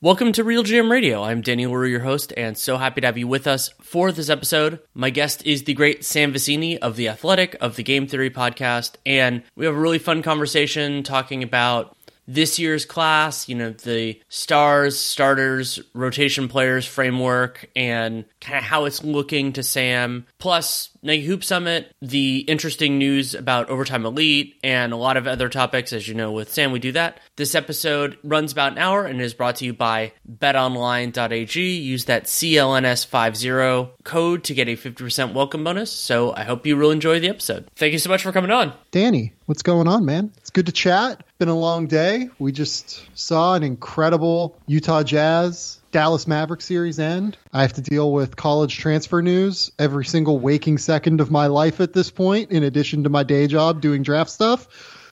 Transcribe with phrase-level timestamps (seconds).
[0.00, 1.24] Welcome to Real GM Radio.
[1.24, 4.30] I'm Danny Leroux, your host, and so happy to have you with us for this
[4.30, 4.78] episode.
[4.94, 8.92] My guest is the great Sam Vecenie of The Athletic, of the Game Theory podcast,
[9.04, 11.96] and we have a really fun conversation talking about
[12.28, 18.84] this year's class, you know, the stars, starters, rotation players framework, and kind of how
[18.84, 20.26] it's looking to Sam.
[20.38, 25.48] Plus, Nike Hoop Summit, the interesting news about Overtime Elite, and a lot of other
[25.48, 25.92] topics.
[25.92, 27.20] As you know, with Sam, we do that.
[27.36, 31.76] This episode runs about an hour and is brought to you by betonline.ag.
[31.76, 35.92] Use that CLNS50 code to get a 50% welcome bonus.
[35.92, 37.68] So I hope you will enjoy the episode.
[37.76, 38.72] Thank you so much for coming on.
[38.90, 40.32] Danny, what's going on, man?
[40.38, 41.22] It's good to chat.
[41.38, 42.28] Been a long day.
[42.38, 47.38] We just saw an incredible Utah Jazz Dallas Maverick series end.
[47.52, 51.80] I have to deal with college transfer news every single waking second of my life
[51.80, 54.68] at this point, in addition to my day job doing draft stuff.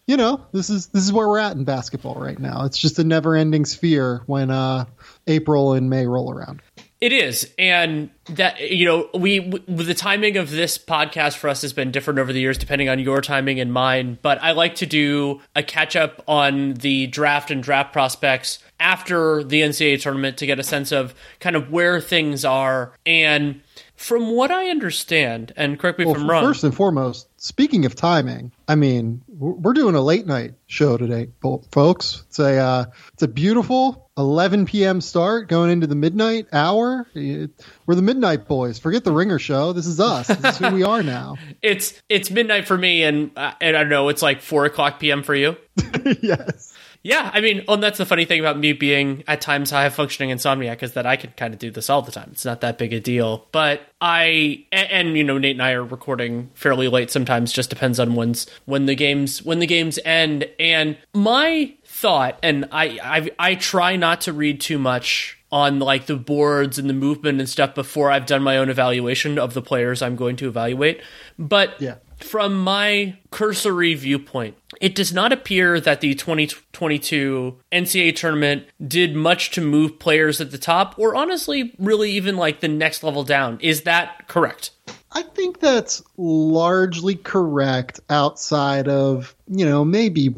[0.07, 2.65] You know, this is this is where we're at in basketball right now.
[2.65, 4.85] It's just a never-ending sphere when uh,
[5.27, 6.63] April and May roll around.
[6.99, 11.75] It is, and that you know, we the timing of this podcast for us has
[11.75, 14.19] been different over the years, depending on your timing and mine.
[14.23, 19.45] But I like to do a catch up on the draft and draft prospects after
[19.45, 22.95] the NCAA tournament to get a sense of kind of where things are.
[23.05, 23.61] And
[23.97, 26.45] from what I understand, and correct me well, if I'm wrong.
[26.45, 31.29] First and foremost, speaking of timing, I mean, we're doing a late night show today,
[31.73, 32.25] folks.
[32.29, 35.01] It's a uh, it's a beautiful 11 p.m.
[35.01, 37.07] start going into the midnight hour.
[37.15, 38.79] We're the midnight boys.
[38.79, 39.73] Forget the ringer show.
[39.73, 40.29] This is us.
[40.29, 41.37] This is who we are now.
[41.63, 44.09] it's it's midnight for me, and uh, and I don't know.
[44.09, 45.23] It's like four o'clock p.m.
[45.23, 45.57] for you.
[46.23, 46.75] yes.
[47.07, 50.37] Yeah, I mean, and that's the funny thing about me being at times high functioning
[50.37, 52.31] insomniac is that I can kind of do this all the time.
[52.33, 53.47] It's not that big a deal.
[53.53, 57.53] But I and, and, you know Nate and I are recording fairly late sometimes.
[57.53, 60.49] Just depends on when's when the games when the games end.
[60.59, 66.07] And my thought, and I, I I try not to read too much on like
[66.07, 69.63] the boards and the movement and stuff before I've done my own evaluation of the
[69.63, 71.01] players I'm going to evaluate.
[71.39, 71.97] But yeah.
[72.19, 79.51] from my cursory viewpoint, it does not appear that the 2022 NCAA tournament did much
[79.53, 83.59] to move players at the top, or honestly, really even like the next level down.
[83.63, 84.73] Is that correct?
[85.11, 90.35] I think that's largely correct outside of, you know, maybe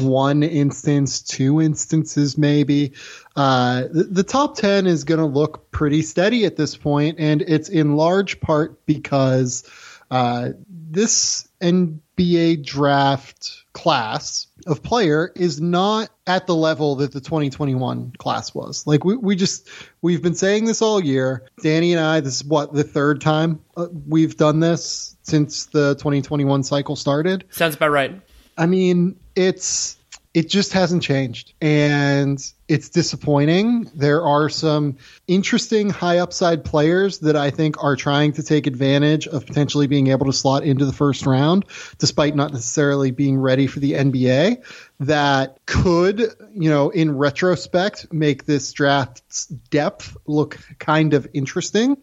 [0.00, 2.92] one instance, two instances, maybe.
[3.36, 7.42] Uh, the, the top 10 is going to look pretty steady at this point, and
[7.42, 9.68] it's in large part because
[10.10, 18.12] uh, this NBA draft class of player is not at the level that the 2021
[18.18, 18.84] class was.
[18.88, 19.68] Like we, we just
[20.02, 21.46] we've been saying this all year.
[21.62, 25.94] Danny and I, this is what the third time uh, we've done this since the
[25.94, 27.44] 2021 cycle started.
[27.50, 28.20] Sounds about right.
[28.56, 29.96] I mean, it's
[30.34, 33.90] it just hasn't changed and it's disappointing.
[33.94, 39.26] There are some interesting high upside players that I think are trying to take advantage
[39.26, 41.64] of potentially being able to slot into the first round,
[41.96, 44.64] despite not necessarily being ready for the NBA.
[45.00, 46.20] That could,
[46.52, 51.96] you know, in retrospect, make this draft's depth look kind of interesting.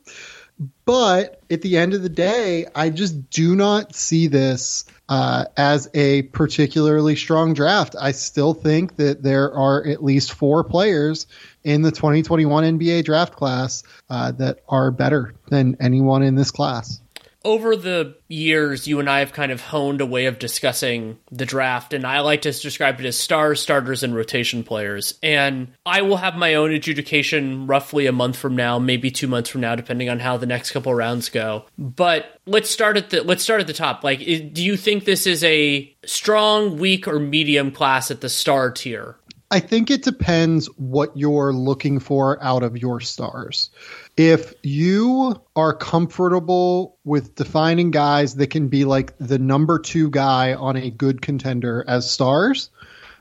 [0.85, 5.89] But at the end of the day, I just do not see this uh, as
[5.93, 7.95] a particularly strong draft.
[7.99, 11.27] I still think that there are at least four players
[11.63, 17.01] in the 2021 NBA draft class uh, that are better than anyone in this class
[17.45, 21.45] over the years, you and I have kind of honed a way of discussing the
[21.45, 25.17] draft, and I like to describe it as stars, starters, and rotation players.
[25.21, 29.49] And I will have my own adjudication roughly a month from now, maybe two months
[29.49, 31.65] from now, depending on how the next couple rounds go.
[31.77, 34.03] But let's start at the let's start at the top.
[34.03, 38.71] Like, do you think this is a strong, weak, or medium class at the star
[38.71, 39.17] tier?
[39.51, 43.69] I think it depends what you're looking for out of your stars.
[44.17, 50.53] If you are comfortable with defining guys that can be like the number two guy
[50.53, 52.69] on a good contender as stars,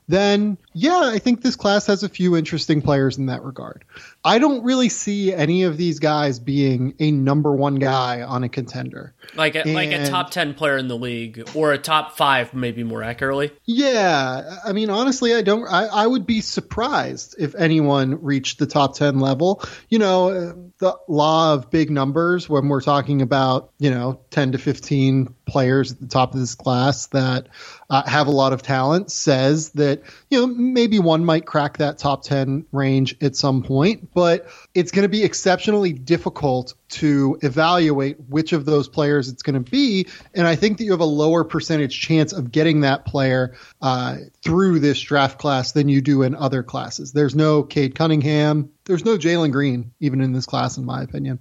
[0.07, 3.85] then yeah, I think this class has a few interesting players in that regard.
[4.25, 8.49] I don't really see any of these guys being a number one guy on a
[8.49, 12.17] contender, like a, and, like a top ten player in the league, or a top
[12.17, 13.53] five, maybe more accurately.
[13.65, 15.67] Yeah, I mean, honestly, I don't.
[15.69, 19.63] I, I would be surprised if anyone reached the top ten level.
[19.89, 24.59] You know, the law of big numbers when we're talking about you know ten to
[24.59, 27.49] fifteen players at the top of this class that
[27.91, 30.03] uh, have a lot of talent says that
[30.35, 34.91] you know maybe one might crack that top 10 range at some point but it's
[34.91, 40.07] going to be exceptionally difficult to evaluate which of those players it's going to be.
[40.33, 44.19] And I think that you have a lower percentage chance of getting that player uh,
[44.43, 47.13] through this draft class than you do in other classes.
[47.13, 48.71] There's no Cade Cunningham.
[48.85, 51.41] There's no Jalen Green, even in this class, in my opinion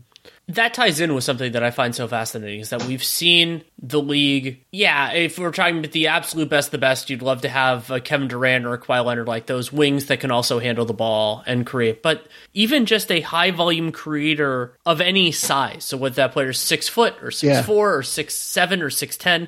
[0.50, 4.02] that ties in with something that I find so fascinating is that we've seen the
[4.02, 4.62] league.
[4.72, 8.02] Yeah, if we're talking about the absolute best, the best, you'd love to have a
[8.02, 11.44] Kevin Durant or a Kawhi Leonard like those wings that can also handle the ball
[11.48, 12.04] and create.
[12.04, 16.90] But even just a high volume creator of any size, so whether that player's six
[16.90, 17.62] foot or six yeah.
[17.62, 19.48] four or six seven or six ten,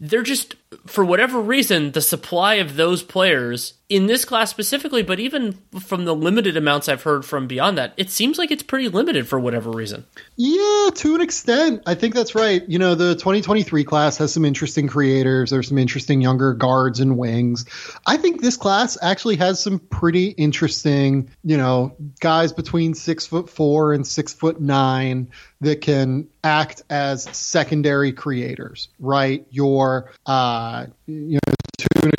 [0.00, 0.54] they're just
[0.86, 6.04] for whatever reason the supply of those players in this class specifically but even from
[6.04, 9.38] the limited amounts i've heard from beyond that it seems like it's pretty limited for
[9.38, 10.04] whatever reason.
[10.36, 11.82] Yeah to an extent.
[11.86, 12.66] I think that's right.
[12.68, 15.50] You know the 2023 class has some interesting creators.
[15.50, 17.64] There's some interesting younger guards and wings.
[18.06, 23.50] I think this class actually has some pretty interesting you know guys between six foot
[23.50, 25.28] four and six foot nine
[25.60, 29.46] that can act as secondary creators, right?
[29.50, 30.59] Your, uh,
[31.06, 32.10] you know, to an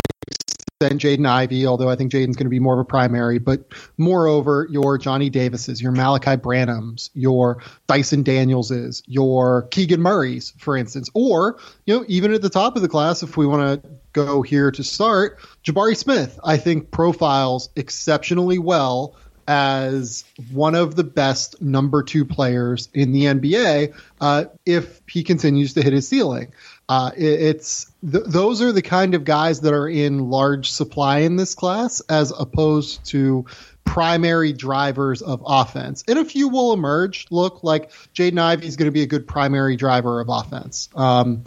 [0.81, 3.71] extent, Jaden Ivey, although I think Jaden's going to be more of a primary, but
[3.97, 11.09] moreover, your Johnny Davises, your Malaki Branhams, your Dyson Danielses, your Keegan Murrays, for instance,
[11.13, 14.41] or, you know, even at the top of the class, if we want to go
[14.41, 19.15] here to start, Jabari Smith, I think profiles exceptionally well
[19.47, 25.73] as one of the best number two players in the NBA uh, if he continues
[25.73, 26.53] to hit his ceiling.
[26.91, 31.19] Uh, it, it's th- those are the kind of guys that are in large supply
[31.19, 33.45] in this class, as opposed to
[33.85, 36.03] primary drivers of offense.
[36.09, 37.27] And a few will emerge.
[37.31, 40.89] Look, like Jaden Ivey is going to be a good primary driver of offense.
[40.93, 41.45] Um,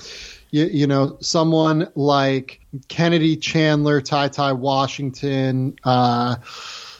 [0.50, 5.76] you, you, know, someone like Kennedy Chandler, Ty Ty Washington.
[5.84, 6.36] Uh,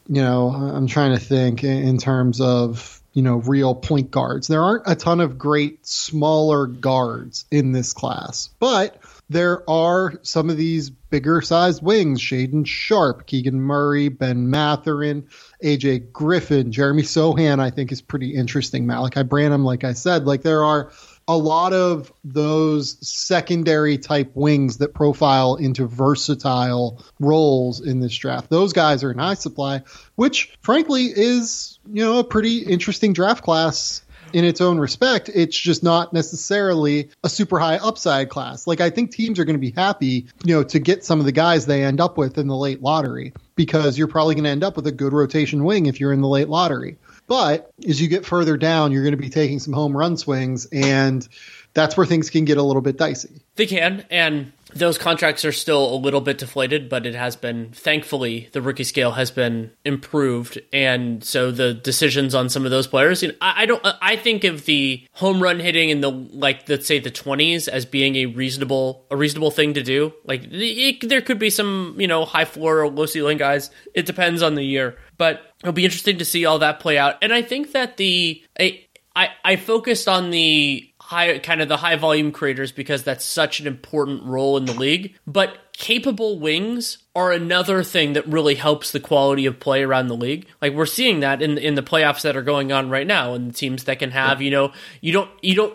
[0.06, 4.49] you know, I'm trying to think in terms of you know real point guards.
[4.49, 10.50] There aren't a ton of great smaller guards in this class, but there are some
[10.50, 15.29] of these bigger sized wings Shaedon Sharpe, Keegan Murray, Ben Mathurin,
[15.62, 18.85] AJ Griffin, Jeremy Sochan, I think is pretty interesting.
[18.85, 20.91] Malaki Branham, like I said, like there are
[21.26, 28.50] a lot of those secondary type wings that profile into versatile roles in this draft.
[28.50, 29.82] Those guys are in high supply,
[30.17, 34.03] which frankly is, you know, a pretty interesting draft class
[34.35, 35.31] in its own respect.
[35.33, 38.67] It's just not necessarily a super high upside class.
[38.67, 41.25] Like I think teams are going to be happy, you know, to get some of
[41.25, 44.51] the guys they end up with in the late lottery because you're probably going to
[44.51, 46.99] end up with a good rotation wing if you're in the late lottery.
[47.29, 50.67] But as you get further down, you're going to be taking some home run swings,
[50.67, 51.27] and
[51.75, 53.43] that's where things can get a little bit dicey.
[53.56, 57.71] They can, and those contracts are still a little bit deflated, but it has been
[57.73, 62.87] thankfully the rookie scale has been improved, and so the decisions on some of those
[62.87, 63.23] players.
[63.23, 63.85] You know, I, I, don't.
[63.85, 67.85] I think of the home run hitting in the like let's say the twenties as
[67.85, 70.12] being a reasonable a reasonable thing to do.
[70.25, 73.70] Like it, there could be some you know high floor or low ceiling guys.
[73.94, 77.17] It depends on the year, but it'll be interesting to see all that play out.
[77.23, 78.85] And I think that the I
[79.17, 83.61] I, I focused on the high kind of the high volume creators because that's such
[83.61, 85.15] an important role in the league.
[85.27, 90.17] But capable wings are another thing that really helps the quality of play around the
[90.17, 90.47] league.
[90.62, 93.51] Like we're seeing that in in the playoffs that are going on right now, and
[93.51, 94.73] the teams that can have you know
[95.03, 95.75] you don't you don't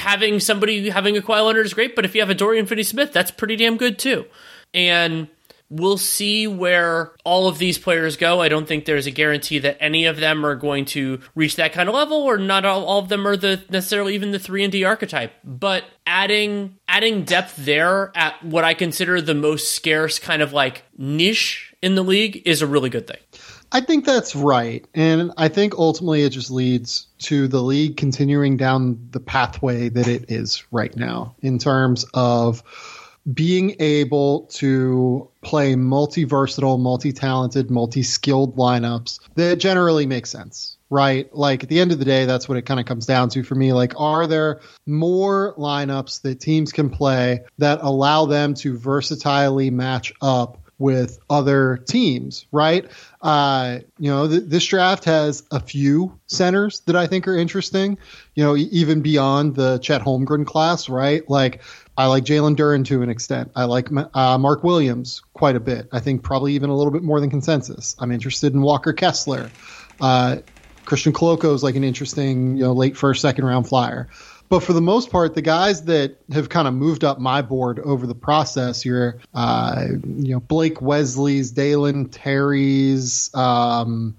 [0.00, 3.12] having somebody having a Kawhi Leonard is great, but if you have a Dorian Finney-Smith,
[3.12, 4.26] that's pretty damn good too.
[4.74, 5.28] And
[5.70, 8.40] We'll see where all of these players go.
[8.40, 11.72] I don't think there's a guarantee that any of them are going to reach that
[11.72, 14.64] kind of level, or not all, all of them are the necessarily even the three
[14.64, 15.32] and D archetype.
[15.44, 20.84] But adding adding depth there at what I consider the most scarce kind of like
[20.96, 23.18] niche in the league is a really good thing.
[23.70, 24.86] I think that's right.
[24.94, 30.08] And I think ultimately it just leads to the league continuing down the pathway that
[30.08, 32.62] it is right now in terms of
[33.32, 40.78] being able to play multi versatile, multi talented, multi skilled lineups that generally make sense,
[40.90, 41.32] right?
[41.34, 43.42] Like at the end of the day, that's what it kind of comes down to
[43.42, 43.72] for me.
[43.72, 50.12] Like, are there more lineups that teams can play that allow them to versatilely match
[50.22, 50.58] up?
[50.78, 52.86] with other teams, right?
[53.20, 57.98] Uh, you know, th- this draft has a few centers that I think are interesting,
[58.34, 61.28] you know, e- even beyond the Chet Holmgren class, right?
[61.28, 61.62] Like,
[61.98, 63.50] I like Jalen Duren to an extent.
[63.56, 65.88] I like uh, Mark Williams quite a bit.
[65.90, 67.96] I think probably even a little bit more than consensus.
[67.98, 69.50] I'm interested in Walker Kessler.
[70.00, 70.36] Uh,
[70.84, 74.08] Christian Koloko is like an interesting, you know, late first, second round flyer.
[74.48, 77.80] But for the most part, the guys that have kind of moved up my board
[77.80, 84.16] over the process, your, uh, you know, Blake Wesley's, Dalen Terry's, um,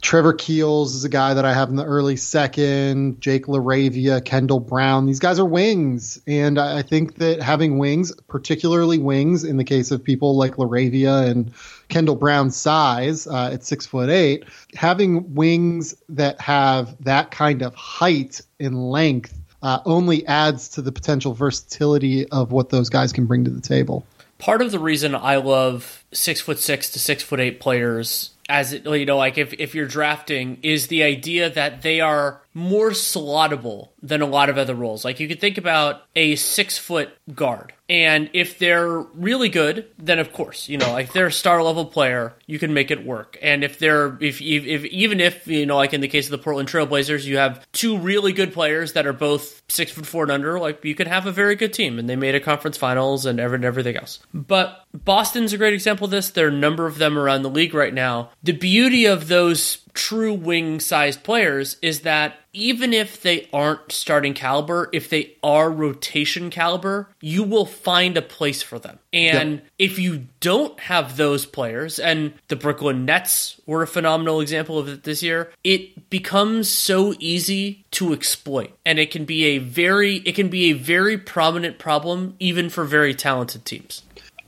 [0.00, 3.20] Trevor Keels is a guy that I have in the early second.
[3.20, 5.06] Jake LaRavia, Kendall Brown.
[5.06, 6.20] These guys are wings.
[6.26, 11.28] And I think that having wings, particularly wings in the case of people like LaRavia
[11.28, 11.52] and
[11.88, 17.74] Kendall Brown's size uh, at six foot eight, having wings that have that kind of
[17.74, 23.26] height and length uh, only adds to the potential versatility of what those guys can
[23.26, 24.06] bring to the table.
[24.38, 28.72] Part of the reason I love six foot six to six foot eight players as
[28.72, 32.90] it, you know, like if, if you're drafting, is the idea that they are more
[32.90, 35.04] slottable than a lot of other roles.
[35.04, 37.72] Like you could think about a six foot guard.
[37.88, 41.84] And if they're really good, then of course, you know, like they're a star level
[41.84, 43.36] player, you can make it work.
[43.42, 46.30] And if they're, if, if, if even if, you know, like in the case of
[46.30, 50.22] the Portland Trailblazers, you have two really good players that are both six foot four
[50.22, 51.98] and under, like you could have a very good team.
[51.98, 54.20] And they made a conference finals and everything else.
[54.32, 56.30] But Boston's a great example of this.
[56.30, 58.30] There are a number of them around the league right now.
[58.44, 64.34] The beauty of those true wing sized players is that even if they aren't starting
[64.34, 68.98] caliber, if they are rotation caliber, you will find a place for them.
[69.12, 69.66] And yep.
[69.78, 74.88] if you don't have those players, and the Brooklyn Nets were a phenomenal example of
[74.88, 78.72] it this year, it becomes so easy to exploit.
[78.84, 82.84] And it can be a very it can be a very prominent problem even for
[82.84, 84.02] very talented teams.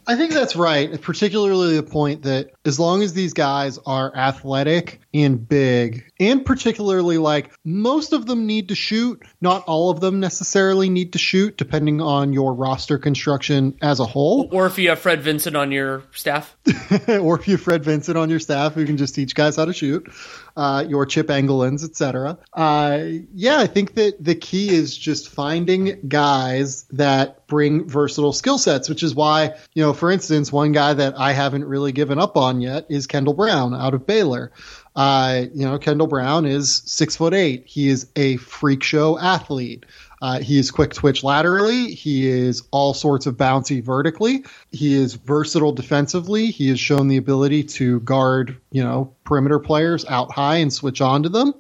[0.07, 5.01] I think that's right, particularly the point that as long as these guys are athletic
[5.15, 10.21] and big, and particularly like most of them need to shoot, not all of them
[10.21, 14.49] necessarily need to shoot, depending on your roster construction as a whole.
[14.53, 16.57] Or if you have Fred Vinson on your staff.
[17.09, 19.65] or if you have Fred Vinson on your staff who can just teach guys how
[19.65, 20.09] to shoot,
[20.57, 22.39] uh, your Chip Engellands, etc.
[22.53, 23.03] Uh,
[23.35, 28.89] yeah, I think that the key is just finding guys that bring versatile skill sets,
[28.89, 32.37] which is why, you know, for instance, one guy that I haven't really given up
[32.37, 34.53] on yet is Kendall Brown out of Baylor.
[34.95, 37.65] Uh, you know, Kendall Brown is six foot eight.
[37.67, 39.87] He is a freak show athlete.
[40.21, 41.95] Uh, he is quick twitch laterally.
[41.95, 44.45] He is all sorts of bouncy vertically.
[44.71, 46.53] He is versatile defensively.
[46.53, 51.01] He has shown the ability to guard, you know, perimeter players out high and switch
[51.01, 51.55] on to them.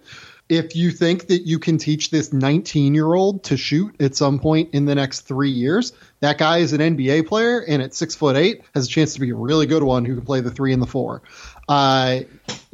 [0.49, 4.39] If you think that you can teach this 19 year old to shoot at some
[4.39, 8.15] point in the next three years, that guy is an NBA player and at six
[8.15, 10.51] foot eight has a chance to be a really good one who can play the
[10.51, 11.23] three and the four.
[11.69, 12.21] Uh,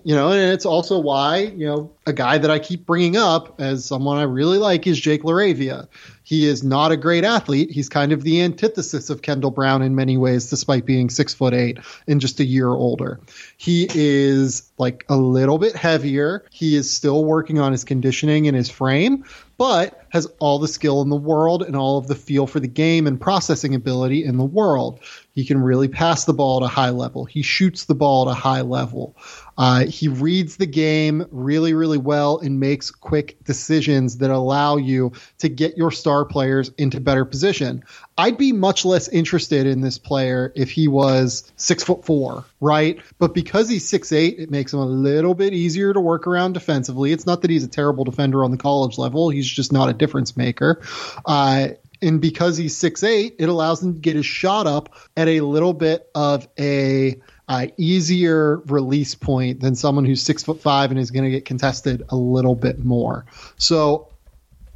[0.04, 3.60] you know, and it's also why, you know, a guy that I keep bringing up
[3.60, 5.88] as someone I really like is Jake LaRavia.
[6.22, 7.70] He is not a great athlete.
[7.70, 11.54] He's kind of the antithesis of Kendall Brown in many ways, despite being six foot
[11.54, 13.18] eight and just a year older.
[13.56, 16.44] He is like a little bit heavier.
[16.50, 19.24] He is still working on his conditioning and his frame,
[19.56, 22.68] but has all the skill in the world and all of the feel for the
[22.68, 25.00] game and processing ability in the world.
[25.32, 27.24] He can really pass the ball at a high level.
[27.24, 29.16] He shoots the ball at a high level.
[29.58, 35.12] Uh, he reads the game really, really well and makes quick decisions that allow you
[35.38, 37.82] to get your star players into better position.
[38.16, 43.00] I'd be much less interested in this player if he was six foot four, right?
[43.18, 46.52] But because he's six eight, it makes him a little bit easier to work around
[46.52, 47.10] defensively.
[47.10, 49.92] It's not that he's a terrible defender on the college level; he's just not a
[49.92, 50.80] difference maker.
[51.26, 51.68] Uh,
[52.00, 55.40] and because he's six eight, it allows him to get his shot up at a
[55.40, 61.00] little bit of a uh, easier release point than someone who's six foot five and
[61.00, 63.24] is going to get contested a little bit more.
[63.56, 64.08] So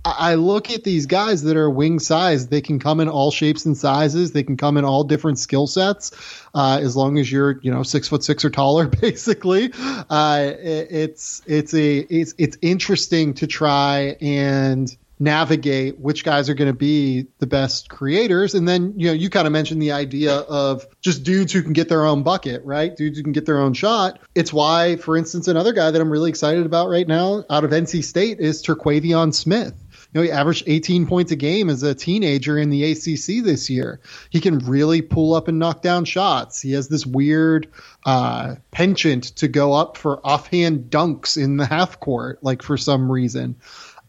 [0.05, 2.49] I look at these guys that are wing size.
[2.49, 4.33] They can come in all shapes and sizes.
[4.33, 6.11] They can come in all different skill sets,
[6.55, 8.87] uh, as long as you're, you know, six foot six or taller.
[9.00, 9.73] Basically,
[10.11, 16.71] uh, it's it's a it's it's interesting to try and navigate which guys are going
[16.71, 18.55] to be the best creators.
[18.55, 21.73] And then, you know, you kind of mentioned the idea of just dudes who can
[21.73, 22.95] get their own bucket, right?
[22.95, 24.19] Dudes who can get their own shot.
[24.35, 27.71] It's why, for instance, another guy that I'm really excited about right now out of
[27.71, 29.75] NC State is Terquavion Smith.
[30.12, 33.71] You know, he averaged 18 points a game as a teenager in the ACC this
[33.71, 34.00] year.
[34.29, 36.61] He can really pull up and knock down shots.
[36.61, 37.69] He has this weird
[38.05, 43.11] uh, penchant to go up for offhand dunks in the half court, like for some
[43.11, 43.57] reason.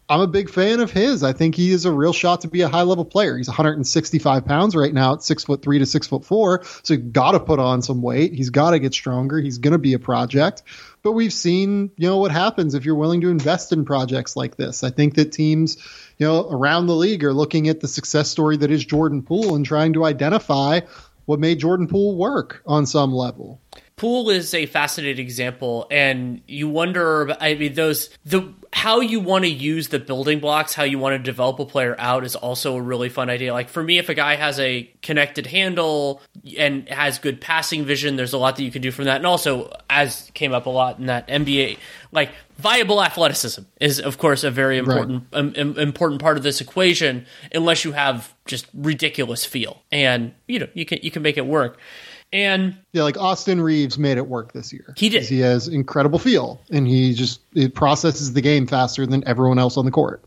[0.10, 1.24] I'm a big fan of his.
[1.24, 3.38] I think he is a real shot to be a high level player.
[3.38, 6.64] He's 165 pounds right now at six foot three to six foot four.
[6.84, 8.34] So he's got to put on some weight.
[8.34, 9.40] He's got to get stronger.
[9.40, 10.64] He's going to be a project.
[11.04, 14.58] But we've seen, you know, what happens if you're willing to invest in projects like
[14.58, 14.84] this.
[14.84, 15.78] I think that teams,
[16.18, 19.56] you know, around the league are looking at the success story that is Jordan Poole
[19.56, 20.82] and trying to identify
[21.26, 23.62] what made Jordan Poole work on some level.
[23.96, 27.36] Poole is a fascinating example, and you wonder.
[27.40, 31.14] I mean, those the how you want to use the building blocks, how you want
[31.14, 33.54] to develop a player out is also a really fun idea.
[33.54, 36.22] Like for me, if a guy has a connected handle
[36.58, 39.18] and has good passing vision, there's a lot that you can do from that.
[39.18, 41.78] And also, as came up a lot in that NBA,
[42.12, 45.58] like viable athleticism is of course a very important right.
[45.58, 47.28] um, important part of this equation.
[47.54, 51.46] Unless you have just ridiculous feel, and you know you can you can make it
[51.46, 51.78] work.
[52.34, 54.96] And yeah, like Austin Reaves made it work this year.
[54.98, 55.24] He did.
[55.24, 59.78] He has incredible feel, and he just it processes the game faster than everyone else
[59.78, 60.24] on the court.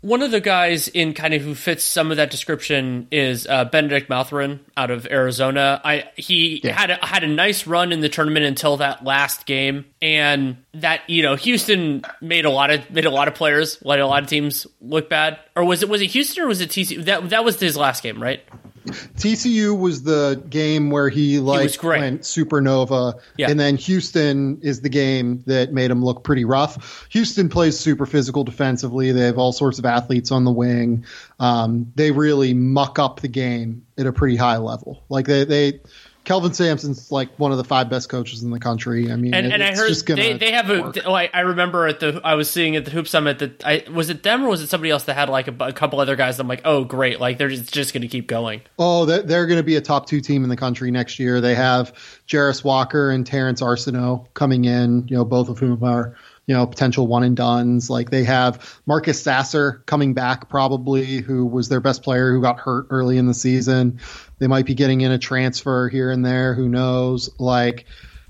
[0.00, 3.64] One of the guys in kind of who fits some of that description is uh,
[3.64, 5.80] Bennedict Mathurin out of Arizona.
[5.84, 6.78] I he yeah.
[6.78, 11.08] had a, had a nice run in the tournament until that last game, and that
[11.08, 14.24] you know Houston made a lot of made a lot of players, let a lot
[14.24, 15.38] of teams look bad.
[15.54, 17.04] Or was it was it Houston or was it TCU?
[17.04, 18.42] That that was his last game, right?
[18.86, 23.50] TCU was the game where he like he went supernova, yeah.
[23.50, 27.06] and then Houston is the game that made him look pretty rough.
[27.10, 29.12] Houston plays super physical defensively.
[29.12, 31.04] They have all sorts of athletes on the wing.
[31.38, 35.02] Um, they really muck up the game at a pretty high level.
[35.08, 35.80] Like they they
[36.26, 39.12] Kelvin Sampson's like one of the five best coaches in the country.
[39.12, 40.92] I mean, and, and I heard they, they have a.
[41.06, 43.84] Oh, I, I, remember at the I was seeing at the Hoop Summit that I
[43.88, 46.16] was it them or was it somebody else that had like a, a couple other
[46.16, 46.40] guys.
[46.40, 48.60] I'm like, oh great, like they're just, just going to keep going.
[48.76, 51.40] Oh, they're, they're going to be a top two team in the country next year.
[51.40, 51.92] They have
[52.26, 55.06] Jarace Walker and Terrance Arceneaux coming in.
[55.06, 56.16] You know, both of whom are
[56.46, 57.90] you know, potential one and duns.
[57.90, 62.58] Like they have Marcus Sasser coming back probably, who was their best player who got
[62.58, 64.00] hurt early in the season.
[64.38, 66.54] They might be getting in a transfer here and there.
[66.54, 67.30] Who knows?
[67.38, 67.86] Like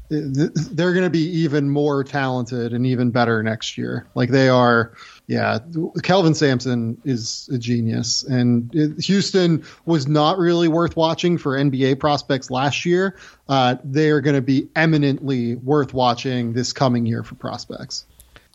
[0.09, 4.07] they're going to be even more talented and even better next year.
[4.15, 4.93] Like they are.
[5.29, 5.59] Yeah,
[6.05, 12.49] Kelvin Sampson is a genius, and Houston was not really worth watching for NBA prospects
[12.49, 13.17] last year.
[13.49, 18.07] Uh, they are going to be eminently worth watching this coming year for prospects.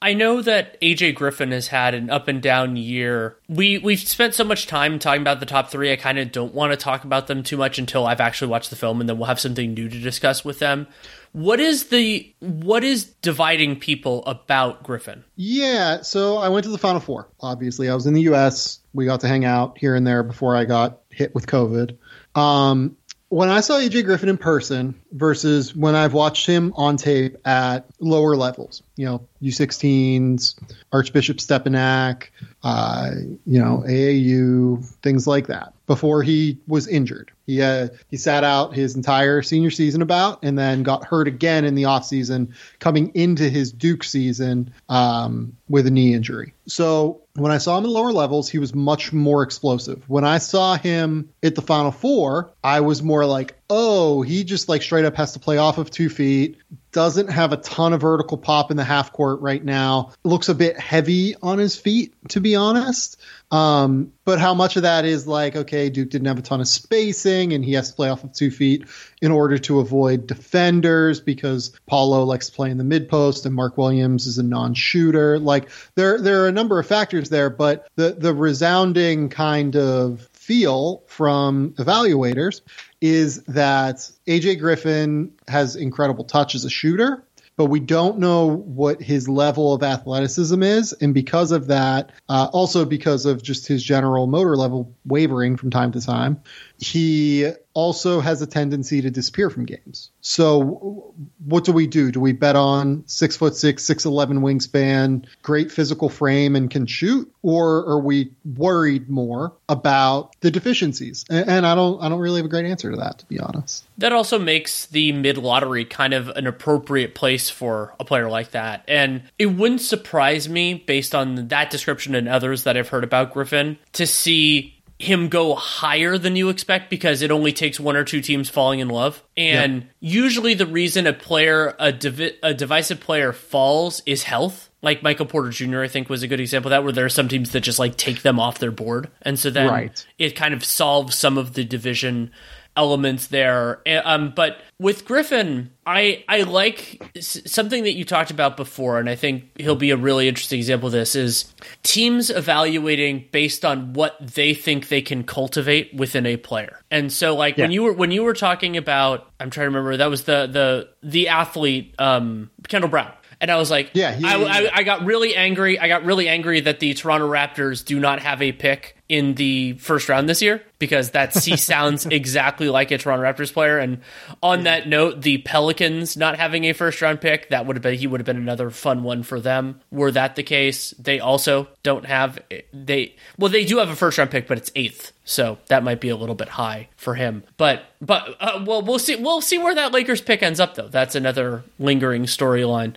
[0.01, 3.37] I know that AJ Griffin has had an up and down year.
[3.47, 5.91] We we've spent so much time talking about the top three.
[5.91, 8.71] I kind of don't want to talk about them too much until I've actually watched
[8.71, 10.87] the film, and then we'll have something new to discuss with them.
[11.33, 15.23] What is the what is dividing people about Griffin?
[15.35, 17.29] Yeah, so I went to the Final Four.
[17.39, 18.79] Obviously, I was in the U.S.
[18.93, 21.97] We got to hang out here and there before I got hit with COVID.
[22.35, 22.97] Um,
[23.31, 27.85] when I saw AJ Griffin in person versus when I've watched him on tape at
[28.01, 30.59] lower levels, you know, U16s,
[30.91, 32.25] Archbishop Stepinac,
[32.61, 33.11] uh,
[33.45, 37.31] you know, AAU, things like that, before he was injured.
[37.51, 41.65] He uh, he sat out his entire senior season about, and then got hurt again
[41.65, 46.53] in the offseason, coming into his Duke season um, with a knee injury.
[46.67, 50.09] So when I saw him in lower levels, he was much more explosive.
[50.09, 54.69] When I saw him at the Final Four, I was more like, oh, he just
[54.69, 56.57] like straight up has to play off of two feet,
[56.91, 60.55] doesn't have a ton of vertical pop in the half court right now, looks a
[60.55, 63.19] bit heavy on his feet, to be honest.
[63.49, 66.67] Um, but how much of that is like, okay, Duke didn't have a ton of
[66.67, 68.85] spacing and he has to play off of two feet
[69.21, 73.55] in order to avoid defenders because Paolo likes to play in the mid post and
[73.55, 75.37] Mark Williams is a non shooter.
[75.37, 80.27] Like there, there are a number of factors there, but the, the resounding kind of
[80.33, 82.61] feel from evaluators
[83.01, 87.25] is that AJ Griffin has incredible touch as a shooter,
[87.57, 90.93] but we don't know what his level of athleticism is.
[90.93, 95.71] And because of that, uh, also because of just his general motor level wavering from
[95.71, 96.41] time to time,
[96.77, 100.09] he also has a tendency to disappear from games.
[100.21, 101.13] So,
[101.45, 102.11] what do we do?
[102.11, 106.85] Do we bet on six foot six, six eleven wingspan, great physical frame, and can
[106.85, 111.25] shoot, or are we worried more about the deficiencies?
[111.29, 113.85] And, I don't, I don't really have a great answer to that, to be honest.
[113.97, 118.51] That also makes the mid lottery kind of an appropriate place for a player like
[118.51, 123.03] that, and it wouldn't surprise me, based on that description and others that I've heard
[123.03, 127.95] about Griffin, to see him go higher than you expect because it only takes one
[127.95, 129.23] or two teams falling in love.
[129.35, 129.91] And yep.
[129.99, 134.69] usually the reason a player, a, divi- a divisive player falls is health.
[134.83, 137.09] Like Michael Porter Jr., I think was a good example of that, where there are
[137.09, 139.09] some teams that just like take them off their board.
[139.21, 140.05] And so then right.
[140.17, 142.31] it kind of solves some of the division
[142.75, 143.81] elements there.
[143.87, 149.15] Um, but with Griffin, I I like something that you talked about before, and I
[149.15, 151.15] think he'll be a really interesting example of this.
[151.15, 151.53] Is
[151.83, 157.35] teams evaluating based on what they think they can cultivate within a player, and so
[157.35, 157.65] like yeah.
[157.65, 160.47] when you were when you were talking about, I'm trying to remember that was the
[160.47, 165.35] the the athlete um, Kendall Brown and I was like, yeah, I, I, got really
[165.35, 165.79] angry.
[165.79, 169.73] I got really angry that the Toronto Raptors do not have a pick in the
[169.73, 173.77] first round this year because that C sounds exactly like a Toronto Raptors player.
[173.77, 173.99] And
[174.41, 177.99] on that note, the Pelicans not having a first round pick, that would have been
[177.99, 179.81] he would have been another fun one for them.
[179.91, 182.39] Were that the case, they also don't have
[182.71, 185.11] they well they do have a first round pick, but it's eighth.
[185.25, 187.43] So that might be a little bit high for him.
[187.57, 190.87] But but uh, well we'll see we'll see where that Lakers pick ends up though.
[190.87, 192.95] That's another lingering storyline.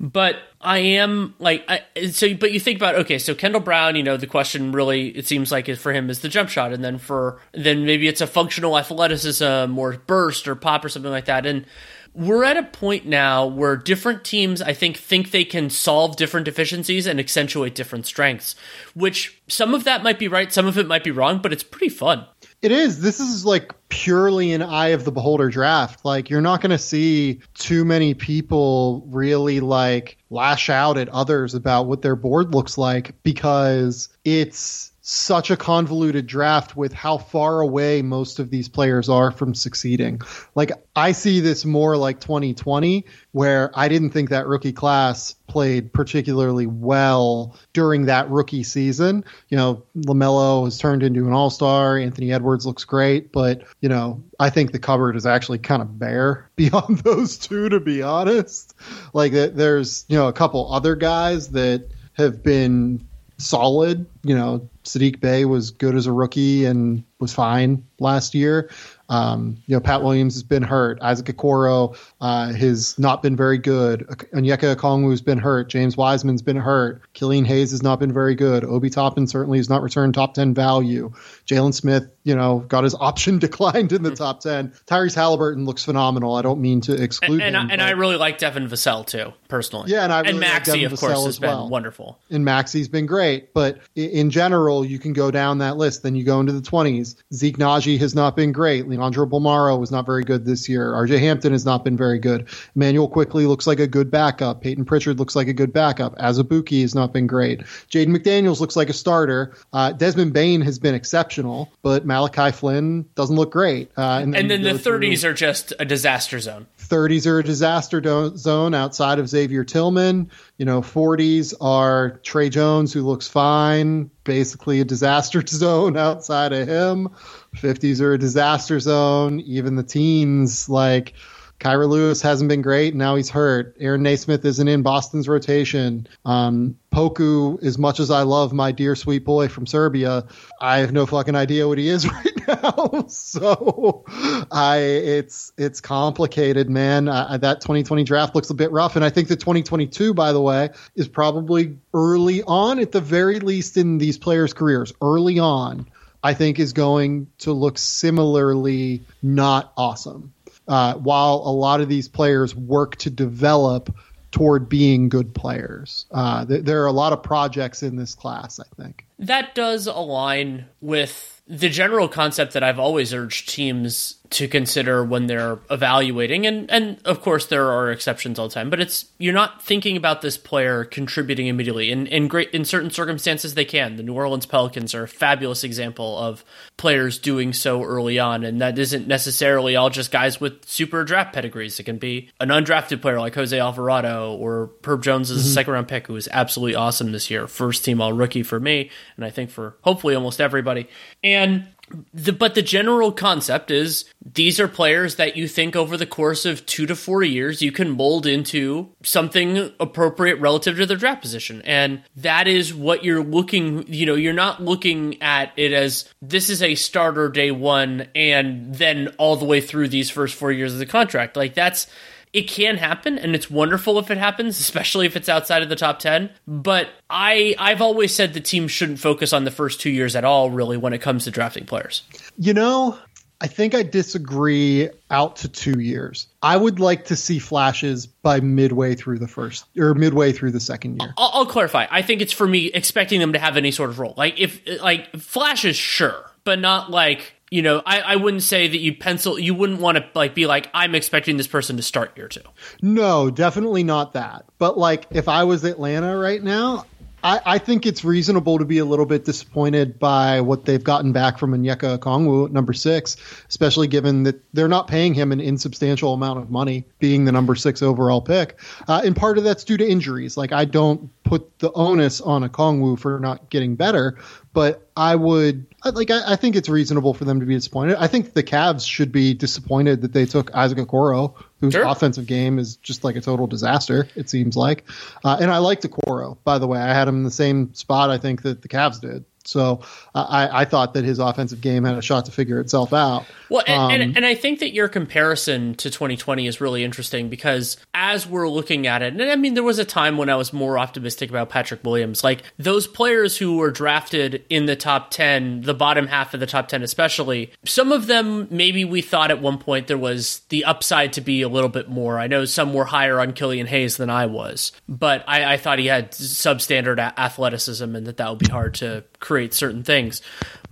[0.00, 4.04] But I am like, I, so, but you think about, okay, so Kendall Brown, you
[4.04, 6.72] know, the question really, it seems like for him is the jump shot.
[6.72, 11.10] And then for, then maybe it's a functional athleticism or burst or pop or something
[11.10, 11.46] like that.
[11.46, 11.66] And
[12.14, 16.44] we're at a point now where different teams, I think, think they can solve different
[16.44, 18.54] deficiencies and accentuate different strengths,
[18.94, 21.62] which some of that might be right, some of it might be wrong, but it's
[21.62, 22.24] pretty fun.
[22.60, 23.00] It is.
[23.00, 26.04] This is like purely an eye of the beholder draft.
[26.04, 31.54] Like you're not going to see too many people really like lash out at others
[31.54, 37.60] about what their board looks like because it's such a convoluted draft with how far
[37.62, 40.20] away most of these players are from succeeding.
[40.54, 45.94] Like I see this more like 2020 where I didn't think that rookie class played
[45.94, 49.24] particularly well during that rookie season.
[49.48, 54.22] You know, LaMelo has turned into an all-star, Anthony Edwards looks great, but you know,
[54.38, 58.74] I think the cupboard is actually kind of bare beyond those two to be honest.
[59.14, 63.07] Like there's, you know, a couple other guys that have been
[63.38, 64.06] solid.
[64.22, 68.70] You know, Saddiq Bey was good as a rookie and was fine last year.
[69.10, 70.98] Um, you know, Pat Williams has been hurt.
[71.00, 74.06] Isaac Okoro uh, has not been very good.
[74.34, 75.70] Onyeka Okongwu has been hurt.
[75.70, 77.00] James Wiseman's been hurt.
[77.14, 78.64] Killian Hayes has not been very good.
[78.64, 81.10] Obi Toppin certainly has not returned top 10 value.
[81.46, 84.16] Jalen Smith, you know, got his option declined in the mm-hmm.
[84.16, 84.74] top 10.
[84.86, 86.34] Tyrese Haliburton looks phenomenal.
[86.34, 87.70] I don't mean to exclude and, and him.
[87.70, 89.90] I, and I really like Devin Vassell, too, personally.
[89.90, 91.68] Yeah, and I really And Maxey, like of course, Vassell has been well.
[91.70, 92.18] wonderful.
[92.30, 93.54] And Maxey's been great.
[93.54, 96.02] But in general, you can go down that list.
[96.02, 97.07] Then you go into the 20s.
[97.32, 98.88] Zeke Nnaji has not been great.
[98.88, 100.92] Leandro Bolmaro was not very good this year.
[100.92, 102.48] RJ Hampton has not been very good.
[102.74, 104.62] Immanuel Quickley looks like a good backup.
[104.62, 106.16] Payton Pritchard looks like a good backup.
[106.18, 107.60] Azubuike has not been great.
[107.90, 109.54] Jaden McDaniels looks like a starter.
[109.72, 113.90] Uh, Desmond Bane has been exceptional, but Malachi Flynn doesn't look great.
[113.96, 116.66] Uh, and, then, and then the 30s through, are just a disaster zone.
[116.88, 120.30] 30s are a disaster do- zone outside of Xavier Tillman.
[120.56, 126.66] You know, 40s are Tre Jones, who looks fine, basically a disaster zone outside of
[126.66, 127.08] him.
[127.56, 129.40] 50s are a disaster zone.
[129.40, 131.14] Even the teens, like
[131.60, 132.94] Kira Lewis hasn't been great.
[132.94, 133.76] Now he's hurt.
[133.80, 136.06] Aaron Nesmith isn't in Boston's rotation.
[136.24, 140.26] Um, Poku, as much as I love my dear sweet boy from Serbia,
[140.60, 143.06] I have no fucking idea what he is right now.
[143.08, 144.04] so
[144.52, 147.08] I, it's it's complicated, man.
[147.08, 150.40] I, that 2020 draft looks a bit rough, and I think the 2022, by the
[150.40, 155.86] way, is probably early on, at the very least, in these players' careers, early on.
[156.20, 160.32] I think is going to look similarly not awesome
[160.68, 163.94] uh, while a lot of these players work to develop
[164.30, 166.06] toward being good players.
[166.10, 169.06] Uh, th- there are a lot of projects in this class, I think.
[169.18, 175.26] That does align with the general concept that I've always urged teams to consider when
[175.26, 179.34] they're evaluating and and of course there are exceptions all the time but it's you're
[179.34, 181.90] not thinking about this player contributing immediately.
[181.90, 183.96] In in great in certain circumstances they can.
[183.96, 186.44] The New Orleans Pelicans are a fabulous example of
[186.76, 191.34] players doing so early on and that isn't necessarily all just guys with super draft
[191.34, 191.78] pedigrees.
[191.78, 195.50] It can be an undrafted player like Jose Alvarado or Herb Jones is mm-hmm.
[195.50, 197.46] a second round pick who was absolutely awesome this year.
[197.46, 200.88] First team all rookie for me and I think for hopefully almost everybody.
[201.22, 201.68] And
[202.12, 206.44] the, but the general concept is these are players that you think over the course
[206.44, 211.22] of two to four years you can mold into something appropriate relative to their draft
[211.22, 211.62] position.
[211.62, 216.50] And that is what you're looking, you know, you're not looking at it as this
[216.50, 220.72] is a starter day one and then all the way through these first four years
[220.72, 221.36] of the contract.
[221.36, 221.86] Like that's
[222.32, 225.76] it can happen and it's wonderful if it happens especially if it's outside of the
[225.76, 229.90] top 10 but i i've always said the team shouldn't focus on the first two
[229.90, 232.02] years at all really when it comes to drafting players
[232.38, 232.98] you know
[233.40, 236.26] I think I disagree out to two years.
[236.42, 240.60] I would like to see flashes by midway through the first or midway through the
[240.60, 241.14] second year.
[241.16, 241.86] I'll, I'll, clarify.
[241.88, 244.14] I think it's for me expecting them to have any sort of role.
[244.16, 248.78] Like if like flashes, sure, but not like you know, I, I wouldn't say that
[248.78, 249.38] you pencil.
[249.38, 252.42] You wouldn't want to like be like, I'm expecting this person to start year two.
[252.82, 254.44] No, definitely not that.
[254.58, 256.86] But like, if I was Atlanta right now,
[257.22, 261.12] I, I, think it's reasonable to be a little bit disappointed by what they've gotten
[261.12, 263.16] back from Onyeka Okongwu at number six,
[263.48, 267.56] especially given that they're not paying him an insubstantial amount of money, being the number
[267.56, 268.60] six overall pick.
[268.86, 270.36] Uh, and part of that's due to injuries.
[270.36, 274.18] Like I don't put the onus on a Kongwu for not getting better,
[274.52, 277.96] but I would like I, I, think it's reasonable for them to be disappointed.
[277.98, 281.84] I think the Cavs should be disappointed that they took Isaac Okoro, whose sure.
[281.84, 284.08] offensive game is just like a total disaster.
[284.14, 284.84] It seems like,
[285.24, 286.78] uh, and I liked Okoro by the way.
[286.78, 289.24] I had him in the same spot I think that the Cavs did.
[289.48, 289.80] So
[290.14, 293.24] I, I, thought that his offensive game had a shot to figure itself out.
[293.48, 297.30] Well, and, um, and, and, I think that your comparison to 2020 is really interesting
[297.30, 300.36] because as we're looking at it, and I mean, there was a time when I
[300.36, 302.22] was more optimistic about Patrick Williams.
[302.22, 306.46] Like those players who were drafted in the top 10, the bottom half of the
[306.46, 310.66] top 10 especially, some of them maybe we thought at one point there was the
[310.66, 312.18] upside to be a little bit more.
[312.18, 315.78] I know some were higher on Killian Hayes than I was, but I, I thought
[315.78, 320.22] he had substandard athleticism and that that would be hard to create certain things.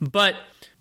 [0.01, 0.37] But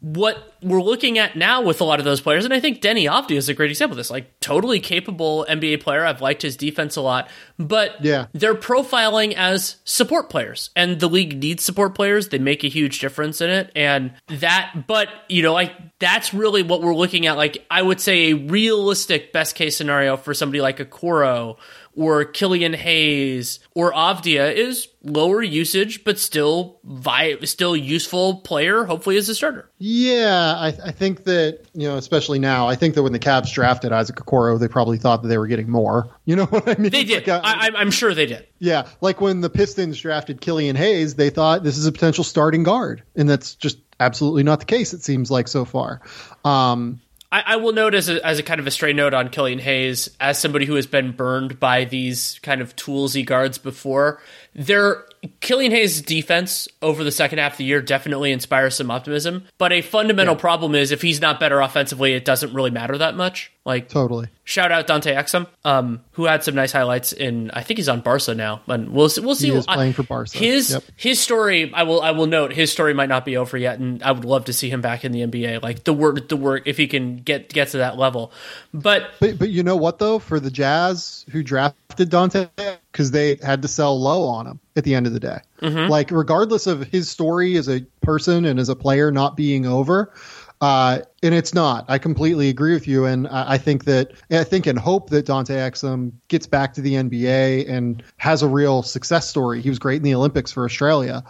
[0.06, 3.10] what we're looking at now with a lot of those players, and I think Deni
[3.10, 6.06] Avdija is a great example of this, like totally capable NBA player.
[6.06, 8.28] I've liked his defense a lot, but yeah.
[8.34, 12.30] they're profiling as support players, and the league needs support players.
[12.30, 14.86] They make a huge difference in it, and that.
[14.86, 17.36] But you know, like that's really what we're looking at.
[17.36, 21.58] Like I would say, a realistic best case scenario for somebody like Okoro
[21.95, 29.17] or Killian Hayes or Avdija is lower usage, but still vi- still useful player, hopefully
[29.17, 29.69] as a starter.
[29.77, 33.53] Yeah, I, I, think that, you know, especially now, I think that when the Cavs
[33.53, 36.10] drafted Isaac Okoro, they probably thought that they were getting more.
[36.27, 36.91] You know what I mean?
[36.91, 37.27] They did.
[37.27, 38.47] Like, I, I'm sure they did.
[38.58, 38.88] Yeah.
[38.99, 43.03] Like when the Pistons drafted Killian Hayes, they thought this is a potential starting guard.
[43.15, 46.01] And that's just absolutely not the case, it seems like so far.
[46.43, 46.99] Um,
[47.36, 49.60] I, I, will note as a, as a kind of a stray note on Killian
[49.60, 54.21] Hayes, as somebody who has been burned by these kind of toolsy guards before,
[54.54, 55.06] there
[55.41, 59.43] Killian Hayes' defense over the second half of the year definitely inspires some optimism.
[59.58, 60.39] But a fundamental yeah.
[60.39, 63.52] problem is if he's not better offensively, it doesn't really matter that much.
[63.65, 64.30] Like totally.
[64.47, 67.49] Shout out Dante Exum, um, who had some nice highlights in.
[67.49, 69.21] I think he's on Barca now, and we'll see.
[69.21, 69.49] We'll see.
[69.49, 70.38] He is playing for Barca.
[70.38, 70.84] His yep.
[70.95, 71.73] his story.
[71.73, 71.99] I will.
[71.99, 74.53] I will note his story might not be over yet, and I would love to
[74.53, 75.63] see him back in the NBA.
[75.63, 78.31] Like the work, the work, if he can get get to that level.
[78.71, 82.47] But but, but you know what though, for the Jazz who drafted Dante,
[82.91, 85.39] because they had to sell low on him at the end of the day.
[85.63, 85.89] Mm-hmm.
[85.89, 90.13] Like regardless of his story as a person and as a player not being over
[90.62, 91.86] uh, and it's not.
[91.88, 95.56] I completely agree with you, and I, think that I think and hope that Dante
[95.56, 99.62] Exum gets back to the NBA and has a real success story.
[99.62, 101.24] He was great in the Olympics for Australia.